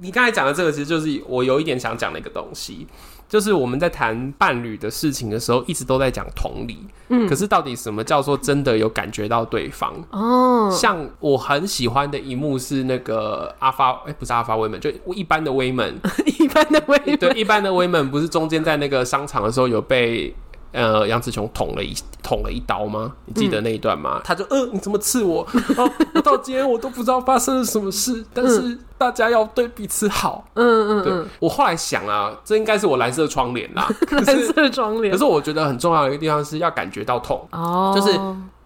[0.00, 2.86] 你刚才讲的这个，其实就是我有一点想讲的一个东西。
[3.28, 6.78] 就是我们在谈伴侣的事情的时候，一直都在讲同理。
[7.08, 9.92] 嗯，可是到底什么叫做真的有感觉到对方？
[10.12, 15.98] 哦，像我很喜欢的一幕是那个阿发，哎、欸，不是阿发威门，就一般的威门，
[16.38, 20.32] 一般的威门，对，一般的威门，不是中间在那个商场的时候有被。
[20.76, 23.14] 呃，杨紫琼捅了一捅了一刀吗？
[23.24, 24.18] 你记得那一段吗？
[24.18, 25.40] 嗯、他就呃，你怎么刺我？
[25.78, 30.44] 哦，我到今天我都不知道发生了什么事，但是大家要对彼此好。
[30.52, 31.30] 嗯嗯，对。
[31.40, 35.10] 我后来想啊，这应该是我蓝色窗帘啦， 蓝色窗帘。
[35.10, 38.20] 可是我觉得很重要的一个地方是要感觉到痛哦，就是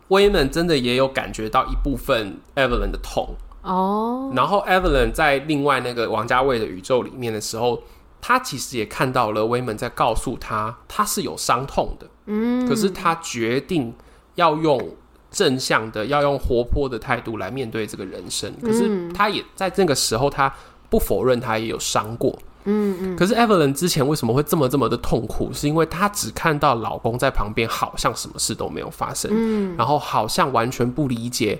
[0.09, 3.29] 威门真的也有感觉到一部分 Evelyn 的痛
[3.63, 7.81] 哦，然后 Evelyn 在另外那个王家卫的宇宙里面的时候。
[8.21, 13.95] 他其实也看到了威门在告诉他，他是有伤痛的，嗯，可是他决定
[14.35, 14.95] 要用
[15.31, 18.53] 正向的，要用活泼的态度来面对这个人生。
[18.63, 20.53] 可是他也在那个时候，他
[20.89, 22.39] 不否认他也有伤过。
[22.65, 23.17] 嗯嗯。
[23.17, 25.51] 可是 Evelyn 之前为什么会这么这么的痛苦？
[25.53, 31.59] 是因为她只看到老公在旁边，好像什么事都没有发生，嗯，然后好像完全不理解。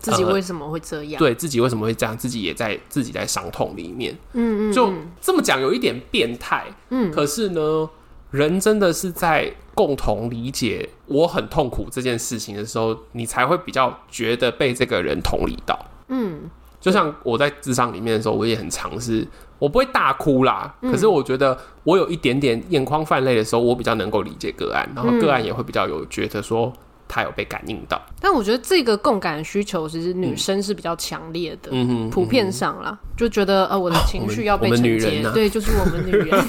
[0.00, 1.12] 自己为什么会这样？
[1.12, 2.16] 呃、对自己为什么会这样？
[2.16, 4.16] 自己也在自己在伤痛里面。
[4.32, 6.64] 嗯嗯，就这么讲有一点变态。
[6.88, 7.88] 嗯，可是呢，
[8.30, 15.78] 人真的是在共同理解我很痛苦这件事情的时候，你才会比较觉得被这个人同理到。
[16.08, 16.48] 嗯，
[16.80, 20.74] 就像我在智商里面的时候，我也很尝试，我不会大哭啦。
[20.80, 26.72] 可是我觉得我有一点点眼眶泛泪的时候，我比较能够理解个案，然后个案也会比较有觉得说。
[27.12, 36.44] 他有被感应到，但我觉得这个共感需求其实女生是比较强烈的，嗯哼，普遍上啦，就觉得呃我的情绪要被承接，对，就是我们女人。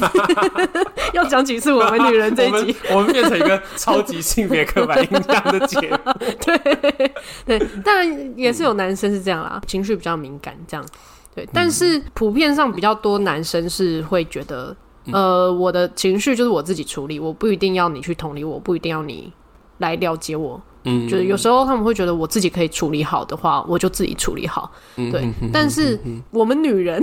[1.13, 5.97] 要讲几次我们女人这一集，我们变成一个超级性别刻板印象的节目，
[6.45, 6.57] 对
[7.45, 10.85] 对，当然也是有男生是这样啦，情绪比较敏感这样，
[11.35, 14.73] 对，但是普遍上比较多男生是会觉得，
[15.11, 19.33] 呃，我的情绪就是我自己处理，我不一定要你去同理我，不一定要你。
[19.81, 25.29] 来了解我，嗯，就是有时候他们会觉得我自己可以处理好的话，我就自己处理好，嗯、对。
[25.51, 25.99] 但是
[26.31, 27.01] 我们女人，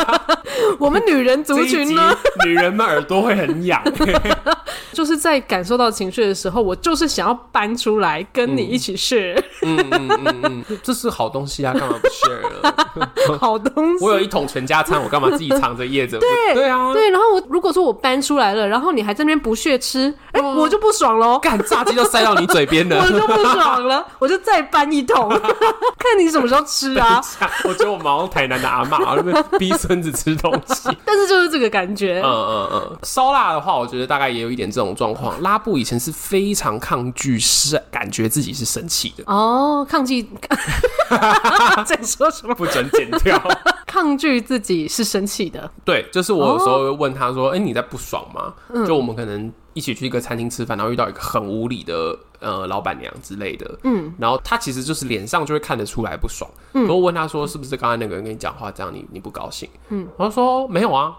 [0.78, 3.80] 我们女人族群呢， 女人们耳朵会很痒，
[5.00, 10.08] 就是在感受到情绪的时候，我就是想要搬出来跟你一起 share，嗯嗯
[10.42, 13.38] 嗯嗯，这是好东西啊，干嘛不 share 了？
[13.38, 16.18] 好东西，我有一桶全家餐，我干嘛自己藏着掖着？
[16.18, 17.08] 对对啊，对。
[17.08, 21.82] 然后我如果说我搬出来了，然后你还在那边不屑吃，哎，我就不爽喽，干炸。
[21.82, 27.20] 就塞到你嘴边的，我就不爽了，我就再搬一桶，看你什么时候吃啊！
[27.64, 32.20] 我觉得我们好像台南的阿嬷，那边逼孙子吃东西，但是就是这个感觉。
[32.24, 35.40] 嗯嗯嗯，烧腊的话，我觉得大概也有一点这种状况。
[35.42, 40.22] 拉布以前是非常抗拒，是感觉自己是生气的哦，抗拒。
[41.86, 42.54] 在说什么？
[42.54, 43.40] 不准剪掉。
[43.86, 45.70] 抗拒自己是生气的。
[45.84, 49.52] 对，就是我有时候会问他说：“哎、哦欸，你在不爽吗？”嗯、就我们可能。
[49.72, 61.16] 一起去一个餐厅吃饭，然后遇到一个很无理的呃老板娘之类的，嗯，然后他其实就是脸上就会看得出来不爽，嗯，然后问他说是不是刚才那个人跟你讲话这样你你不高兴，嗯，然后说没有啊，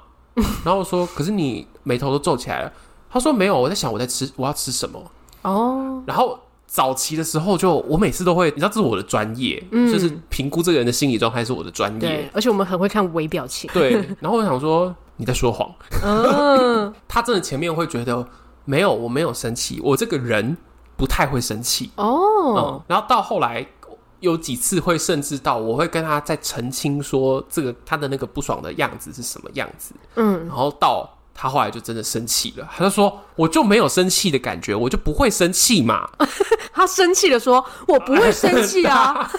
[0.65, 2.73] 然后我说可是你眉头都皱起来了，
[3.11, 4.99] 他说没有，我在想我在吃我要吃什么
[5.41, 15.69] 哦，然后早期的时候就我每次都会，你知道这是我的专业，嗯，就是评估这个人的心理状态是我的专业，对，而且我们很会看微表情， 对，然后我想说你在说谎，
[16.03, 18.27] 嗯， 他真的前面会觉得。
[18.63, 19.81] 没有，我没有生气。
[19.83, 20.55] 我这个人
[20.95, 22.57] 不太会生气哦、oh.
[22.59, 22.81] 嗯。
[22.87, 23.65] 然后到后来
[24.19, 29.95] 有几次会，甚至到我会跟他在澄清说，这个他的那个不爽的样子是什么样子。
[30.15, 36.07] 嗯，然后到他后来就真的生气了，他就说：“我就没有生气的感觉，我就不会生气嘛。
[36.73, 39.13] ”他生气的说：“我不会生气啊。”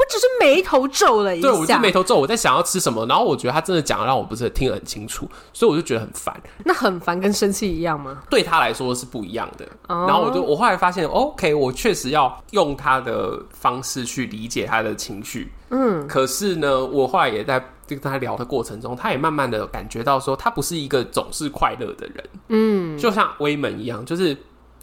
[0.00, 6.34] 我只是眉头皱了一下，对，我就眉头皱，我在想要吃什么，然后我觉得他真的讲的让我不是听得很清楚，所以我就觉得很烦。
[6.64, 8.18] 那很烦跟生气一样吗？
[8.30, 9.66] 对他来说是不一样的。
[9.88, 10.08] Oh.
[10.08, 15.52] 然后我就我后来发现，OK，我确实要用他的方式去理解他的情绪。
[15.68, 22.24] 嗯，可是呢，我后来也在跟他聊的过程中，他也慢慢的感觉到说，他不是一个总是快乐的人。
[22.48, 24.36] 嗯，就像威门一样，就是。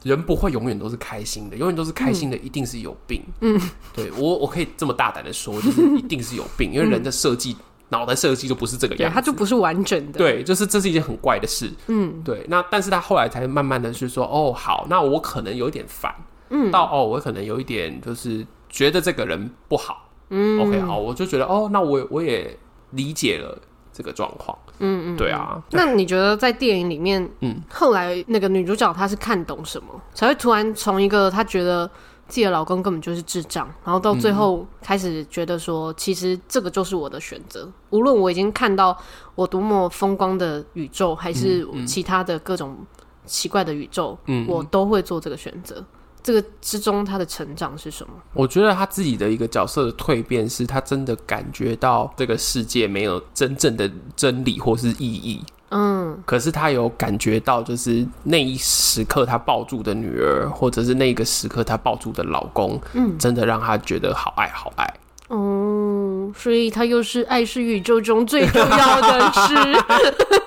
[0.04, 3.22] 人不会永远都是开心的，永远都是开心的，一定是有病。
[3.42, 3.60] 嗯，
[3.94, 7.58] 对我，我可以这么大胆的说，就是一定是有病，因为人的设计，
[7.90, 10.20] 脑袋设计就不是这个样子，它就不是完整的。
[10.20, 11.70] 对，就是这是一件很怪的事。
[11.88, 12.46] 嗯，对。
[12.48, 16.14] 那但是他后来才慢慢的去说，哦，好，那我可能有一点烦。
[16.52, 20.10] 嗯，到哦，我可能有一点就是觉得这个人不好。
[20.30, 22.58] 嗯，OK，好，我就觉得哦，那我我也
[22.92, 23.58] 理解了。
[23.98, 25.60] 这个状况，嗯嗯，对啊。
[25.72, 31.88] 那你觉得在电影里面，嗯，后来那个女主角她是看懂什么，才会突然从一个她觉得
[32.28, 38.96] 自己的老公根本就是智障，然后到最后开始觉得说，其实这个就是我的选择，无论我已经看到
[39.34, 42.78] 我多么风光的宇宙，还是其他的各种
[43.26, 45.84] 奇怪的宇宙，嗯，我都会做这个选择。
[46.24, 48.14] 这个之中，他的成长是什么？
[48.34, 55.44] 我觉得他自己的一个角色的蜕变，是他真的感觉到这个世界没有真正的真理或是意义。
[55.70, 64.86] 嗯，可是他有感觉到，就是那一时刻他抱住的女儿，或者是那个时刻他抱住的老公，嗯，真的让他觉得好爱好爱。
[65.28, 69.54] 哦，所以他又是爱是宇宙中最重要的事。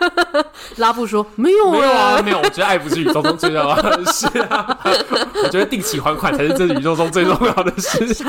[0.76, 2.38] 拉布说没有，没有啊，没有。
[2.38, 4.78] 我觉得爱不是宇宙中最重要的事啊。
[5.44, 8.24] 我觉得定期还款才是这宇宙中最重要的事。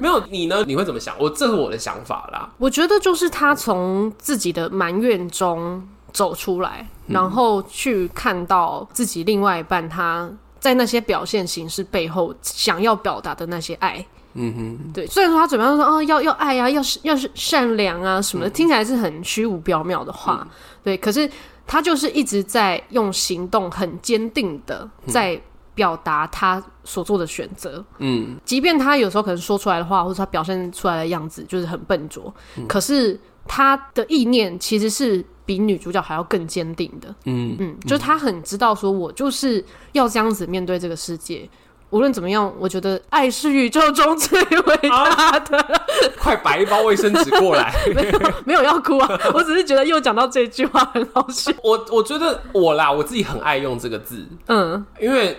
[0.00, 0.62] 没有你呢？
[0.66, 1.14] 你会怎么想？
[1.18, 2.50] 我这是我的想法啦。
[2.58, 5.82] 我觉得就是他从自己的埋怨中
[6.12, 10.28] 走出来，然后去看到自己另外一半他。
[10.60, 14.04] 在那些表现形式背后想要表达的那些爱。
[14.34, 15.06] 嗯哼，对。
[15.06, 20.50] 虽然说他嘴巴上说哦，要要爱啊，要是要是善良啊什么的，嗯、听起来是很虚无缥缈的话，嗯、
[20.84, 20.96] 对。
[20.96, 21.30] 可是
[21.66, 25.40] 他就是一直在用行动很坚定的在
[25.74, 27.84] 表达他所做的选择。
[27.98, 37.14] 嗯，即便他有时候可能说出来的话，或者他表现出来的样子就是很笨拙，嗯、可是他的意念其实是比女主角还要更坚定的。
[37.24, 41.48] 嗯嗯，就是他很知道说，我就是要这样子面对这个世界。
[41.92, 45.58] 无论怎么样，我觉得爱是宇宙中最伟大的。
[45.58, 45.82] 啊、
[46.18, 47.70] 快摆一包卫生纸过来。
[47.94, 49.20] 没有，没有要哭啊！
[49.34, 51.52] 我只是觉得又讲到这句话很好笑。
[51.62, 54.26] 我我觉得我啦，我自己很爱用这个字。
[54.46, 55.38] 嗯，因为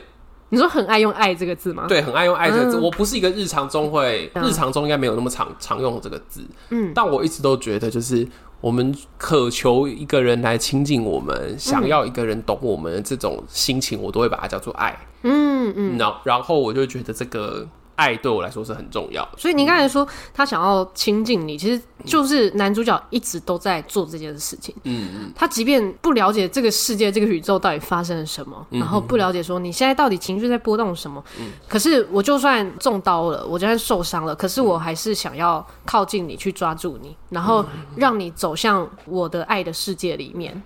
[0.50, 1.86] 你说很爱用“爱”这个字吗？
[1.90, 2.78] 对，很爱用“爱”这个字。
[2.78, 6.42] 嗯、我不是一个日常中会，嗯、日常中应该没有那么常常用这个字。
[6.70, 8.28] 嗯，但我一直都觉得就是。
[8.64, 14.98] 我们渴求一个人来亲近我们，想要一个人懂我们的这种心情，我都会把它叫做爱。
[15.24, 17.68] 嗯嗯，然后然后我就觉得这个。
[17.96, 24.74] 爱对我来说是很重要的，所以你刚才说他想要亲近你，其实就是男主角一直都在做这件事情。
[24.84, 31.24] 嗯嗯，他即便不了解这个世界、这个宇宙到底发生了什么，然后不了解说你现在到底情绪在波动什么，
[31.68, 37.64] 可是我就算中刀了，我就算受伤了，可是我还是想要靠近你，去抓住你，然后
[37.96, 40.62] 让你走向我的爱的世界里面。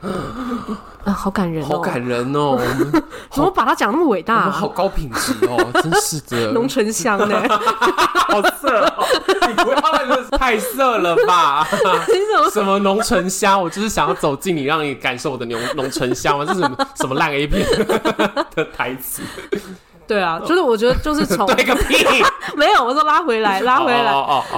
[1.04, 2.58] 啊，好感人哦，好感人哦！
[3.32, 4.50] 怎么把他讲那么伟大？
[4.50, 7.16] 好高品质哦，真是的，浓醇香。
[8.27, 9.06] 好色哦！
[9.47, 11.67] 你不要那个太色了吧？
[12.51, 13.62] 什么浓醇香？
[13.62, 16.45] 我就是想要走近你，让你感受我的浓浓醇香吗？
[16.45, 17.65] 这是什么什么烂 A 片
[18.56, 19.21] 的台词？
[20.08, 22.06] 对啊，就是我觉得就是从 对个屁，
[22.56, 24.04] 没有，我说拉回来，拉回来，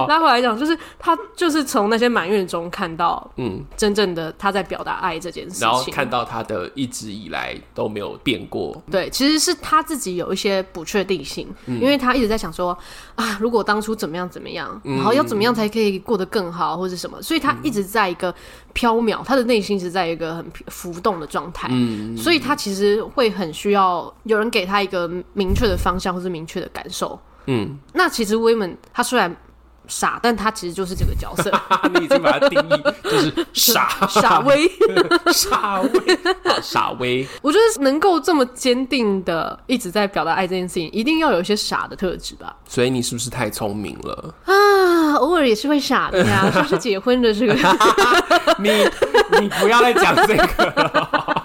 [0.06, 8.80] 拉回来讲，就是他就是从那些埋怨中看到，嗯，真正的他在表达爱这件事情，然后看到他的一直以来都没有变过。
[8.90, 12.76] 对，其实是他自己有一些不确定性，因为他一直在想说
[13.16, 18.32] 啊，如果当初怎么样怎么样，然后要怎么样才可以过得更好，或者什么，所以他一直在一个
[18.72, 25.10] 飘渺，他的内心是在一个很浮动的状态，嗯，所以他其实会很需要有人给他一个。
[25.32, 29.34] 明确的方向或是明确的感受，嗯，那其实 Women 他虽然
[29.90, 31.52] 傻，但他其实就是这个角色。
[31.92, 34.70] 你已经把他定义就是傻傻威，
[35.32, 36.18] 傻威，
[36.62, 37.26] 傻威。
[37.42, 42.54] 我觉得能够这么坚定的一直在表达爱这件事情，一定要有一些傻的特质吧。
[42.66, 45.14] 所以你是不是太聪明了啊？
[45.16, 47.54] 偶尔也是会傻的呀，就是结婚的这个。
[48.58, 48.70] 你
[49.40, 51.44] 你不要再讲这个了。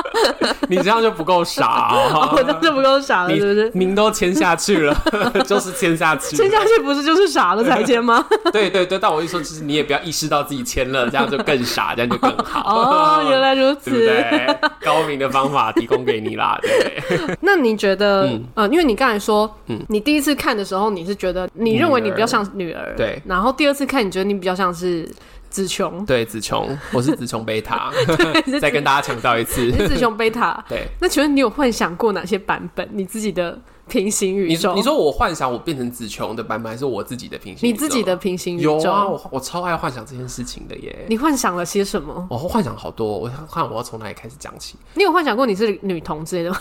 [0.68, 3.70] 你这样就不够傻 哦，我这样就不够傻了，是不是？
[3.74, 4.94] 名都签下去了，
[5.46, 8.24] 就是签下去，签下去不是就是傻了才签吗？
[8.52, 13.20] 对对对，但我一说，其实你也不要意识到自己签了，这样就更傻，这样就更好。
[13.20, 14.56] 哦，原来如此，对不对？
[14.82, 17.02] 高明的方法提供给你啦，对。
[17.40, 25.08] 那你觉得，呃，因为你刚才说，嗯，你第一次看的时候，你是觉得你认为你比较像女儿，对，然后第二次看，你觉得你比较像是。
[25.52, 27.92] 紫琼，对，子琼，我是子琼贝塔，
[28.58, 30.64] 再跟大家强调一次，你是紫琼贝塔。
[30.66, 32.88] 对，那请问你有幻想过哪些版本？
[32.92, 34.72] 你自己的平行宇宙？
[34.72, 37.80] 你，你说我幻想我变成子琼的版本，还是我自己的平行宇宙？
[37.82, 38.80] 你自己的平行宇宙？
[38.80, 41.04] 有啊，我我超爱幻想这件事情的耶。
[41.08, 42.26] 你幻想了些什么？
[42.30, 44.76] 我幻想好多，我想看我要从哪里开始讲起。
[44.94, 46.58] 你有幻想过你是女同之类的吗？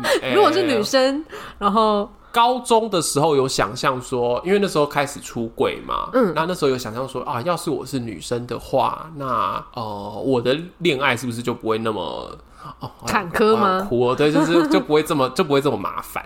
[0.34, 1.24] 如果是女生，
[1.58, 2.08] 然后。
[2.34, 12.34] 高中的时候有想象说，因为那时候开始出轨嘛，嗯，那那时候有想象说啊，要是我是女生的话，那呃，我的恋爱是不是就不会那么
[12.80, 13.86] 哦坎坷吗？
[13.86, 16.24] 苦哦，对，就是就不会这么就不会这么麻烦。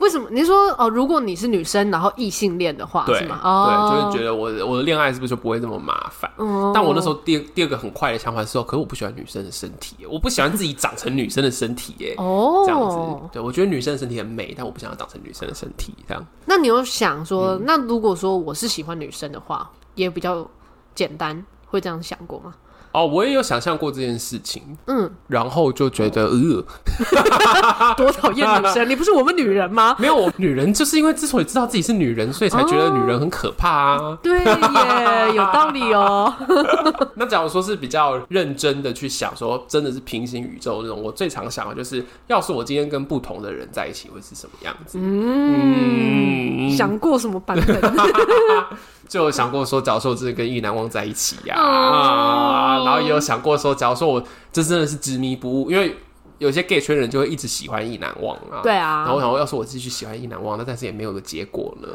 [0.00, 0.28] 为什么？
[0.30, 3.40] 你说哦，如果你是女生，然后异性恋的话，对是吗？
[3.42, 6.30] 哦，对，就是觉得我我的恋爱是不是就不会这么麻烦？
[6.36, 12.14] 哦，但我那时候第二第二个很快的想法是说，可是我不喜欢女生的身体，我不喜欢自己长成女生的身体耶。
[12.18, 15.94] 哦，这样子，对，我觉得女生的身体很美，但我不想要长成女生的身体。
[16.08, 20.48] 这样，那你有想说，嗯、那如果说我是喜欢女生的话，也比较
[20.94, 22.54] 简单，会这样想过吗？
[22.92, 26.64] 哦，我也有想象过这件事情，嗯，然后就觉得，呃，
[27.96, 28.88] 多讨厌女生！
[28.88, 29.94] 你不是我们女人吗？
[30.00, 34.18] 没有，我女人就是因为之所以知道自己是女人，所以才觉得女人很可怕啊。
[34.22, 36.34] 对耶，有道理哦。
[37.14, 44.98] 那假如说是比较认真的去想，说真的是平行宇宙那种，我最常想的就是，要是我今天跟不同的人在一起，会是什么样子？
[45.00, 47.80] 嗯，想过什么版本？
[49.10, 55.96] 就有想过说，假如说我真的跟意难忘在一起呀，啊，然后也有想过说，假如说我这真的是执迷不悟，因为
[56.38, 58.62] 有些 gay 圈人就会一直喜欢意难忘啊。
[58.62, 58.98] 对啊。
[58.98, 61.88] 然后我想说，要是我继续喜欢意难忘，那但是也没有个结果呢，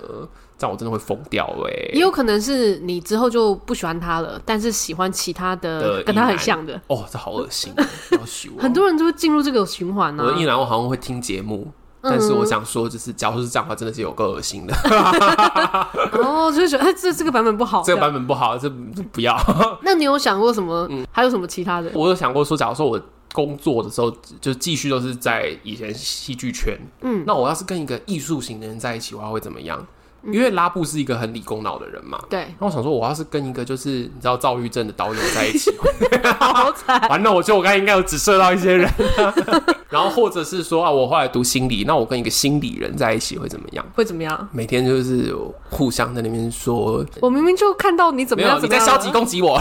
[0.58, 1.92] 这样我真的会疯掉哎、欸。
[1.94, 6.80] 也有可能是你之后就不喜欢他了，但是喜欢其他的跟他很像的。
[6.88, 7.74] 哦，这好恶心。
[8.60, 10.26] 很多人就会进入这个循环呢、啊。
[10.28, 11.72] 我的意难忘好像会听节目。
[12.10, 14.74] 但是我想说，就是假如是这样的话，真的是有够恶心的。
[16.22, 18.70] 哦，就是觉得哎，这这个版本不好，这个版本不好，这
[19.12, 19.38] 不要。
[19.84, 20.88] 那你有想过什么？
[20.90, 21.92] 嗯，还有什么其他的？
[21.94, 23.02] 我有想过说，假如说我
[23.34, 29.86] 工作的时候，就继续都是在以前戏剧圈，嗯，那我要是跟一个艺术型的人在一起，我还会怎么样？
[30.32, 32.48] 因为拉布是一个很理工脑的人嘛，对。
[32.60, 35.72] 那我想说，我要是跟一个就是你知道躁郁症的导演在一起，
[36.40, 37.02] 好惨。
[37.10, 38.90] 完了，我觉得我刚才应该有只射到一些人。
[39.90, 43.86] 然后或者是说啊，我后来读心理，那我跟一个心理人在一起会怎么样？
[43.94, 44.50] 会怎么样？
[44.52, 45.34] 每天就是
[45.70, 49.58] 互相在那边说，我明明就看到你怎么样，你在消极攻击我，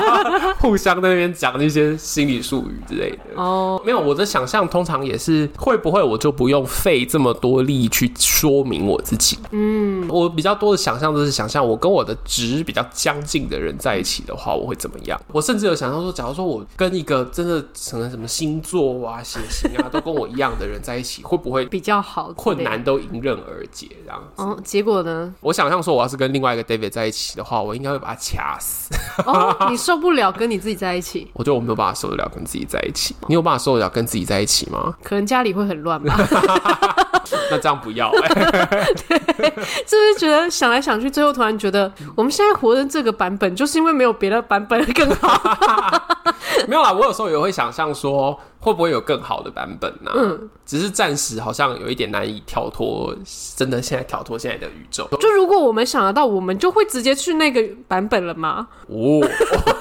[0.58, 3.18] 互相在那边讲那些心理术语之类的。
[3.36, 9.38] 哦，没有，我的想象通常也是会不会我就不用费这么多力去说明我自己？
[9.52, 9.97] 嗯。
[10.08, 15.20] 我比较多的想象都是想象我跟我的值比较相近的人在一起的话，我会怎么样？
[15.32, 22.32] 我甚至有想象说，假如说我跟一个真的成了什么星座啊、血型啊都跟我一样的人在一起，会不会比较好？
[22.34, 24.42] 困难都迎刃而解这样子。
[24.42, 25.34] 哦，结果呢？
[25.40, 28.94] 我想象说，我要是跟另外一个 David 在一起的话，我应该会把他掐死。
[29.24, 31.30] 哦，你受不了跟你自己在一起？
[31.34, 33.14] 我觉得我没有办法受得了跟自己在一起。
[33.26, 34.94] 你有办法受得了跟自己在一起吗？
[35.02, 36.16] 可能家里会很乱吧。
[37.50, 39.52] 那这样不要哎、欸，对，
[39.88, 46.17] 是不是觉得想来想去，最后突然觉得我们现在活的这个版本，就是因为没有别的版本更好。
[46.68, 50.14] 没有啦，我有时候也会想象说，会不会有更好的版本呢、啊？
[50.16, 53.14] 嗯，只是暂时好像有一点难以跳脱，
[53.56, 55.08] 真的现在跳脱现在的宇宙。
[55.20, 58.68] 就如果我们想得到，我们就会直接去那个版本了吗？
[58.88, 59.20] 哦，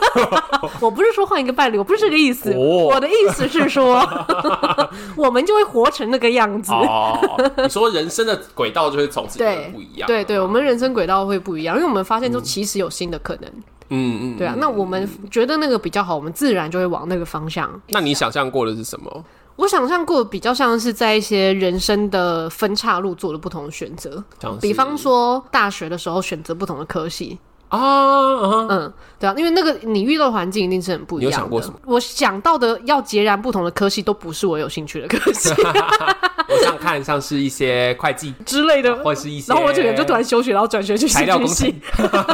[0.81, 2.51] 我不是说换一个伴侣，我不是这个意思。
[2.53, 4.07] 哦、我的意思是说，
[5.15, 6.71] 我们就会活成那个样子。
[6.71, 7.17] 哦，
[7.57, 9.39] 你说人生的轨道就会从此
[9.71, 10.07] 不一样。
[10.07, 13.49] 对对，对，我们人生轨道会不一样，因为我们发现，就其实有新的可能。
[13.49, 17.69] 嗯嗯嗯，对啊，那我们觉得那个比较好，我们自然就会往那个方向。
[17.89, 19.25] 那你想象过的是什么？
[19.55, 24.23] 我想象过比较像是在一些人生的分岔路做了不同的选择，
[24.61, 27.39] 比方说大学的时候选择不同的科系。
[27.69, 28.67] 啊，uh huh.
[28.69, 31.37] 嗯，对啊，因为那个你遇到环境一定是很不一样的。
[31.37, 31.79] 你有想过什么？
[31.85, 35.49] 我想到的要截然不同的科系，都不是我有兴趣的科系。
[36.49, 41.75] 我想看像是一些会计之类的，或是一些，然后我这个人就突然休学，然后转学去戏剧系，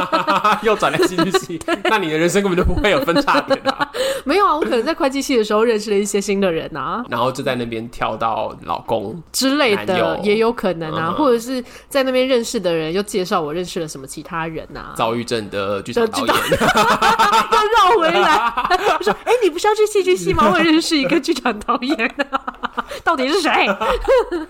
[0.62, 1.60] 又转来戏剧系。
[1.84, 3.83] 那你的人生根本就不会有分叉点啊！
[4.26, 17.62] 没有啊，我可能在会计系的时候认识了一些新的人啊，然后就在那边跳到老公之类的，也有可能啊，或者是在那边认识的人又介绍我认识了什么其他人啊，躁郁症的剧场导演 要
[17.92, 18.52] 绕回来，
[18.98, 20.50] 我说：“哎、欸，你不是要去戏剧系吗？
[20.52, 22.14] 我认识一个剧场导演，
[23.04, 23.50] 到底是谁？”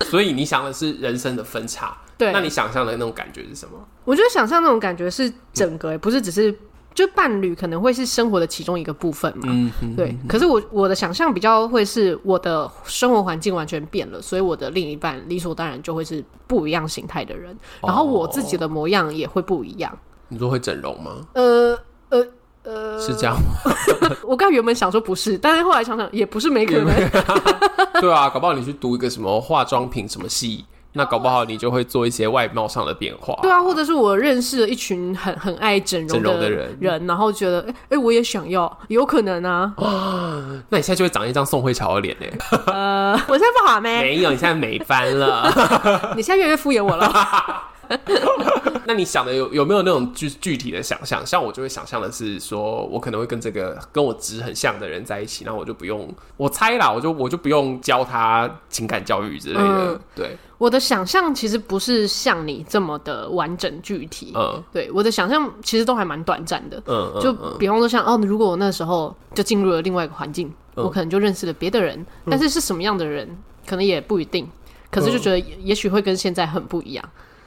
[0.07, 2.33] 所以你想的是人生的分叉，对？
[2.33, 3.73] 那你想象的那种感觉是什么？
[4.05, 6.55] 我觉得想象那种感觉是整个、欸，不是只是
[6.95, 9.45] 就伴侣可能会是生活的其中一个部分嘛？
[9.49, 10.17] 嗯，嗯对。
[10.29, 19.93] 可是我我的想象比较会是我的生活环境完全变了，所以我的另一半理所当然就会是不一样形态的人，然后我自己的模样也会不一样。
[20.29, 21.17] 你说会整容吗？
[21.35, 21.79] 呃
[22.11, 22.27] 呃
[22.63, 24.17] 呃，是这样吗？
[24.25, 26.87] 我刚原本想说不是，但是后来想想也不是没可能。
[28.01, 30.65] 对啊，搞不好你去读一个什么化妆品什么系，
[30.97, 33.37] 那搞不好你就会做一些外貌上的变化。
[33.43, 39.75] 对啊，或者是我认识了一群很很爱整容的人，人然后觉得哎哎、欸欸，我也想要，有可能啊。
[40.69, 42.27] 那你现在就会长一张宋慧乔的脸呢？
[42.73, 44.01] 呃，我现在不好没？
[44.03, 45.53] 没有，你现在美翻了。
[46.17, 47.13] 你现在越来越敷衍我了。
[48.87, 51.25] 那你想的有有没有那种具具体的想象？
[51.25, 59.65] 像我就会想象的是说，我可能会跟这个跟我值很像的人在一起，然后我就不用，我猜啦，我就我就不用教他情感教育之类的。
[59.65, 64.33] 嗯、对，我的想象其实不是像你这么的完整具体。
[64.35, 66.83] 嗯，对，我的想象其实都还蛮短暂的。
[66.87, 73.27] 嗯，就比方说像哦，如果我那时候就进入了另外一个环境，嗯、我可能就认识了别的人，但是是什么样的人，
[73.67, 74.47] 可能也不一定。
[74.91, 77.05] 可是就觉得也许会跟现在很不一样。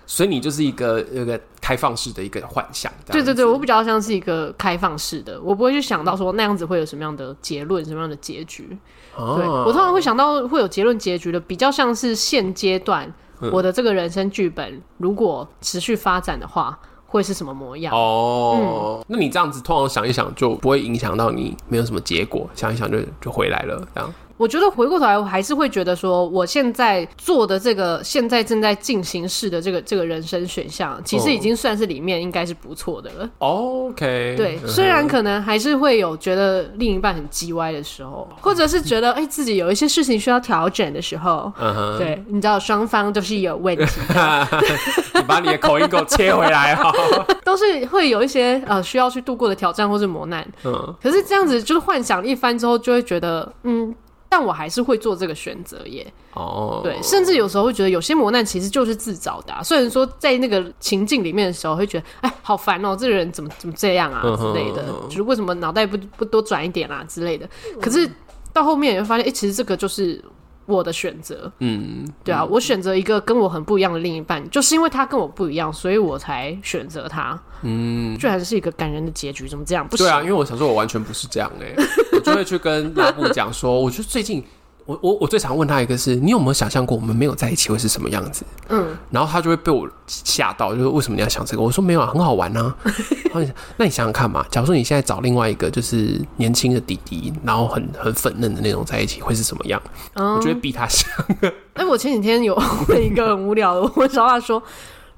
[0.08, 8.76] 所以你就是一个有一个开放式的一个幻想，对对对，我比较像是一个开放式的，我不会去想到说那样子会有什么样的结论，什么样的结局。
[9.16, 13.14] 啊、对，我通常会想到会有结论结局的，比较像是现阶段
[13.52, 17.94] 我的这个人生剧本，如果持续发展的话，会是什么模样？
[17.94, 24.14] 哦，嗯、那你这样子通常想一想，就不会影响到你没有什么结果，想一想就就回来了，这样。
[24.38, 33.30] 我觉得回过头来，我还是会觉得说，我现在做的这个现在正在进行式的这个这个人生选项，其实已经算是里面应该是不错的了。
[33.40, 41.52] OK，对，虽然可能还是会有觉得另一半很叽歪的时候，或者是觉得哎、欸、自己有一些事情需要调整的时候，
[41.98, 44.48] 对，你知道双方都是有问题的，
[45.16, 46.94] 你把你的口音给我切回来哈，
[47.44, 53.96] 都是会有一些呃需要去度过的挑战或是磨难，嗯，可是这样子就是幻想一番之后，就会觉得嗯。
[54.30, 56.06] 但我还是会做这个选择耶。
[56.34, 59.64] 哦，对，甚至有时候会觉得有些磨难其实就是自找的啊。
[59.64, 67.50] 虽然说在那个情境里面的时候，会觉得哎，好烦哦，这个人怎么怎么这样啊之类的，就是为什么脑袋不不多转一点啊之类的。
[67.82, 68.10] 可是
[68.52, 70.24] 到后面你会发现，哎，其实这个就是。
[70.68, 79.88] 我的选择，嗯，对啊，我选择一个跟我很不一样的另一半，就是因为他跟我不一样，所以我才选择他，嗯，居然是一个感人的结局，怎么这样？
[79.88, 84.44] 不对啊，因为我想说，我完全不是这样哎、欸，我就会去跟拉布讲说，我觉得最近。
[84.88, 88.46] 我我我最常问他一个是，你有没有想象过我们没有在一起会是什么样子？
[88.70, 91.62] 嗯，然后他就会被我吓到，就是为什么你要想这个？
[91.62, 92.74] 我说没有啊，很好玩啊。
[93.28, 99.82] 然后你那你想想看嘛，假如说你现在找另外一个就是年轻的弟弟，然后很很粉嫩的那种在一起，会是什么样？
[100.14, 101.10] 嗯，我就会逼他想。
[101.42, 102.56] 哎、欸，我前几天有
[102.88, 104.64] 问一个很无聊的，我找他说，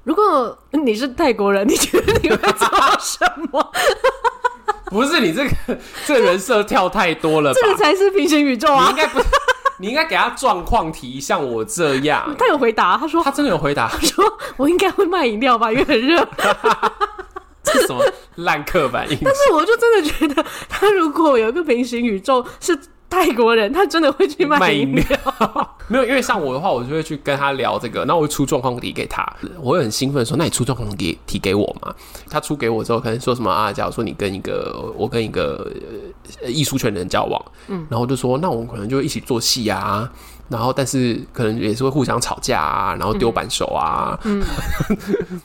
[0.02, 2.68] 如果你是泰国人，你觉得你会做
[2.98, 3.64] 什么？
[4.90, 8.86] 不是你这个这个人设跳太多了吧，这个才是平行宇宙啊！
[8.86, 9.20] 你应该不。
[9.80, 12.32] 你应该给他状况题，像我这样。
[12.38, 14.24] 他有回答，他说他真的有回答， 他说
[14.56, 16.26] 我应该会卖饮料吧，因为很热。
[17.62, 18.04] 这是什么
[18.36, 19.20] 烂刻板印象？
[19.24, 22.78] 但是我就真的觉得，他如果有一个平行宇宙是。
[23.10, 25.04] 泰国人他真的会去卖饮料？
[25.88, 29.26] 没有，因为像我的话，我就会去跟他聊这个，那我会出状况题给他，
[29.60, 31.92] 我会很兴奋说：“那你出状况题题给我嘛？”
[32.30, 33.72] 他出给我之后，可能说什么啊？
[33.72, 35.68] 假如说你跟一个我跟一个
[36.46, 40.08] 艺术圈的人交往，嗯，然后就说：“那我们可能就一起做戏啊，
[40.48, 44.40] 然后但是可能也是会互相吵架啊，然后丢扳手啊，嗯，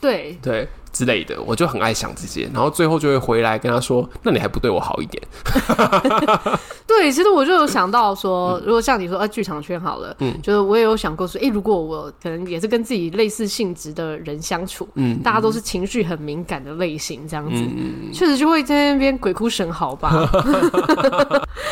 [0.00, 5.22] 对 对。”之类的，我就很爱想这些，然后最后就会回来跟他说：“那你还不对我好一点？”
[6.86, 17.60] 对，其实我就有想到说，嗯、如果像你说，呃、啊，剧场圈好了，嗯，就是我也有想过说，哎、欸，如果我可能也是跟自己类似性质的人相处，嗯，大家都是情绪很敏感的类型，这样子，
[18.14, 20.10] 确、嗯、实就会在那边鬼哭神嚎吧。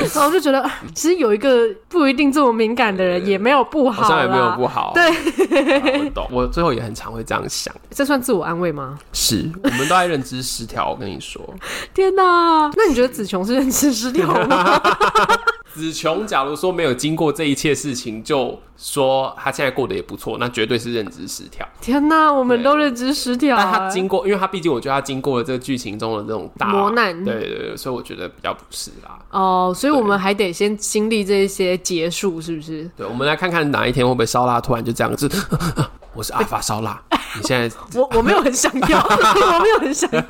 [0.01, 4.93] 然后我就觉得，其实有一个不一定这么敏感的人也没有不好，好像也没有不好。
[4.95, 6.29] 对，我懂。
[6.31, 8.99] 我最后也很常会这样想，这算自我安慰吗？
[9.15, 11.41] 是我们都在认知失调，我跟你说。
[11.95, 14.81] 天哪，那你觉得子琼是认知失调吗？
[15.73, 21.67] 子琼假如说没有经过这一切事情，就说他现在过得也不错，那绝对是认知失调。
[21.81, 23.57] 天哪，我们都认知失调。
[23.57, 29.19] 但他经过，因为他毕竟我觉得他经过了这个剧情中的这种大磨难，对对对，所以我觉得比较不是啦。
[29.31, 32.89] 哦，所以我们还得先经历这些结束，是不是？
[32.97, 35.29] 对，我们来看看哪一天会不会烧腊突然就这样子。
[36.15, 37.01] 我是阿法烧腊，
[37.37, 40.21] 你现在我我没有很想要， 我没有很想要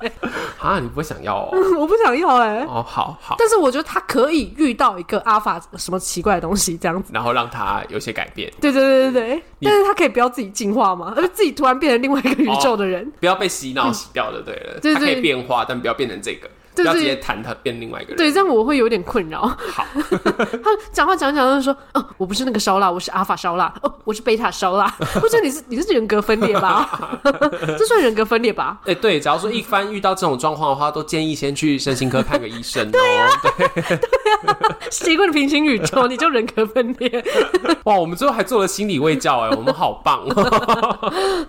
[0.00, 0.12] 哎、欸，
[0.60, 1.50] 啊，你不会想要哦？
[1.78, 11.12] 我不想要哎、欸，哦，好好，但是我觉得他可以遇到一个阿法什么奇怪的东西这样子，然后让他有些改变，对对对对对，但是他可以不要自己进化吗？
[11.16, 16.48] 而自己突然变成另外一个宇宙的人，哦、不要被洗脑洗掉就对了，对对对，他可以变化，但不要变成这个。
[16.82, 19.46] 不要直接谈他变另外一个人，对，这样我会有点困扰。
[19.46, 19.84] 好，
[20.62, 23.72] 他讲话讲讲就说：“哦，我不是那个烧腊，我是阿法烧腊。
[23.82, 24.86] 哦，我是贝塔烧腊。
[25.20, 27.18] 或者你是你是人格分裂吧？
[27.78, 28.78] 这算人格分裂吧？
[28.84, 32.90] 哎，对，假如说一番遇到这种状况的话，都建议先去身心科看个医生。
[32.90, 34.00] 对呀，对呀，
[34.90, 37.24] 习惯平行宇宙，你就人格分裂。
[37.84, 40.24] 哇，我们最后还做了心理卫教，哎，我们好棒。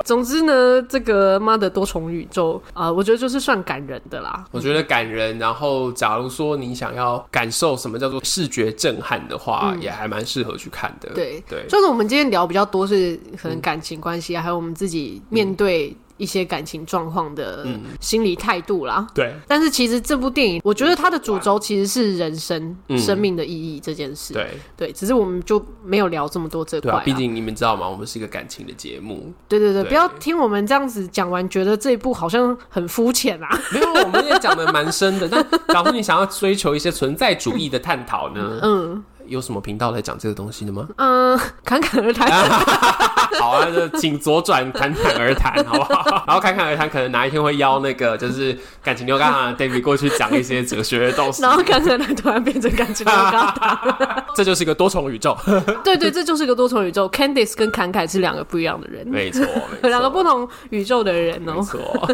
[0.05, 4.45] 总之呢，这个妈的多重宇宙啊，我觉得就是算感人的啦。
[4.51, 5.16] 我觉得感人。
[5.17, 11.09] 人，然后假如说你想要感受什么叫做视觉震撼的话，嗯、也还蛮适合去看的。
[11.13, 15.97] 对对，就是我们今天聊比较多是可能感情关系啊，嗯、还有我们自己面对。
[16.17, 17.65] 一些感情状况的
[17.99, 19.33] 心理态度啦，嗯、对。
[19.47, 24.33] 但是其实这部电影，我觉得它的主轴其实是人生、嗯、生命的意义这件事。
[24.33, 27.01] 对对，只是我们就没有聊这么多这块。
[27.05, 27.87] 毕竟你们知道吗？
[27.87, 29.31] 我们是一个感情的节目。
[29.47, 33.49] 对对对，对不要听我们这样子讲完，觉得这一部好像很肤浅啊。
[33.71, 35.29] 没有，我们也讲的蛮深的。
[35.29, 38.59] 但假如你想要追求一些存在主义的探讨呢？
[38.63, 39.03] 嗯。
[39.27, 40.87] 有什么频道来讲这个东西的吗？
[40.97, 42.27] 嗯， 侃侃而谈。
[43.39, 46.23] 好啊，就请左转侃侃而谈，好不好？
[46.25, 51.43] 然后侃侃而谈，可能哪一天会邀那个就是感情牛轧糖 David 过去讲一些哲学的东西。
[51.43, 53.95] 然后侃侃而谈突然变成感情牛轧糖，
[54.35, 55.37] 这就是一个多重宇宙。
[55.83, 57.07] 对对，这就是一个多重宇宙。
[57.09, 59.45] Candice 跟侃侃是两个不一样的人，没错，
[59.83, 61.53] 两个不同宇宙的人哦。
[61.55, 62.09] 没错。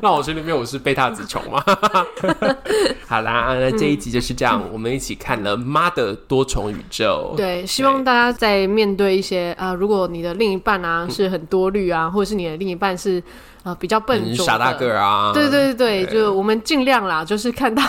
[0.00, 1.62] 那我这里面我是贝塔子琼吗？
[3.08, 7.34] 好啦，那这一集就是这样，我们一起看了《妈多重宇宙。
[7.36, 13.22] 对，希望大家在面对一些啊、呃，如果你的另一半啊是很多虑啊，嗯、或者是你的另一半是。
[13.62, 15.32] 啊，比较笨拙，傻大个啊！
[15.34, 17.82] 对对对对，就我们尽量啦，就是看到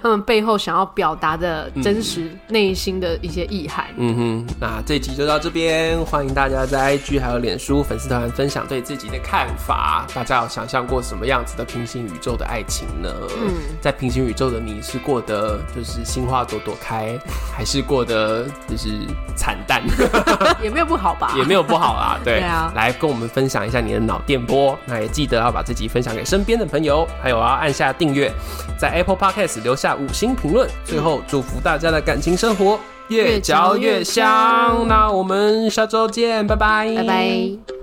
[0.00, 3.86] 他们背后想要表达的真实内心的一些意涵。
[3.96, 10.06] 嗯哼，那这集就到这边，欢迎大家在 IG 还有脸书粉丝团分享对自己的看法。
[10.14, 13.08] 大家有想象过什么样子的平行宇宙的爱情呢？
[13.40, 17.18] 嗯，在平行宇宙的你是过得就是心花朵朵开，
[17.52, 18.90] 还是过得就是
[19.34, 19.82] 惨淡？
[20.62, 21.34] 也没有不好吧？
[21.36, 22.20] 也没有不好啊。
[22.22, 24.78] 对， 对啊，来跟我们分享一下你的脑电波。
[24.92, 28.30] 那也记得要把这集分享给身边的朋友，还有要按下订阅，
[28.76, 30.68] 在 Apple Podcast 留下五星评论。
[30.84, 32.78] 最后，祝福大家的感情生活
[33.08, 34.86] 越嚼越香。
[34.86, 37.81] 那我们下周见，拜拜，拜拜。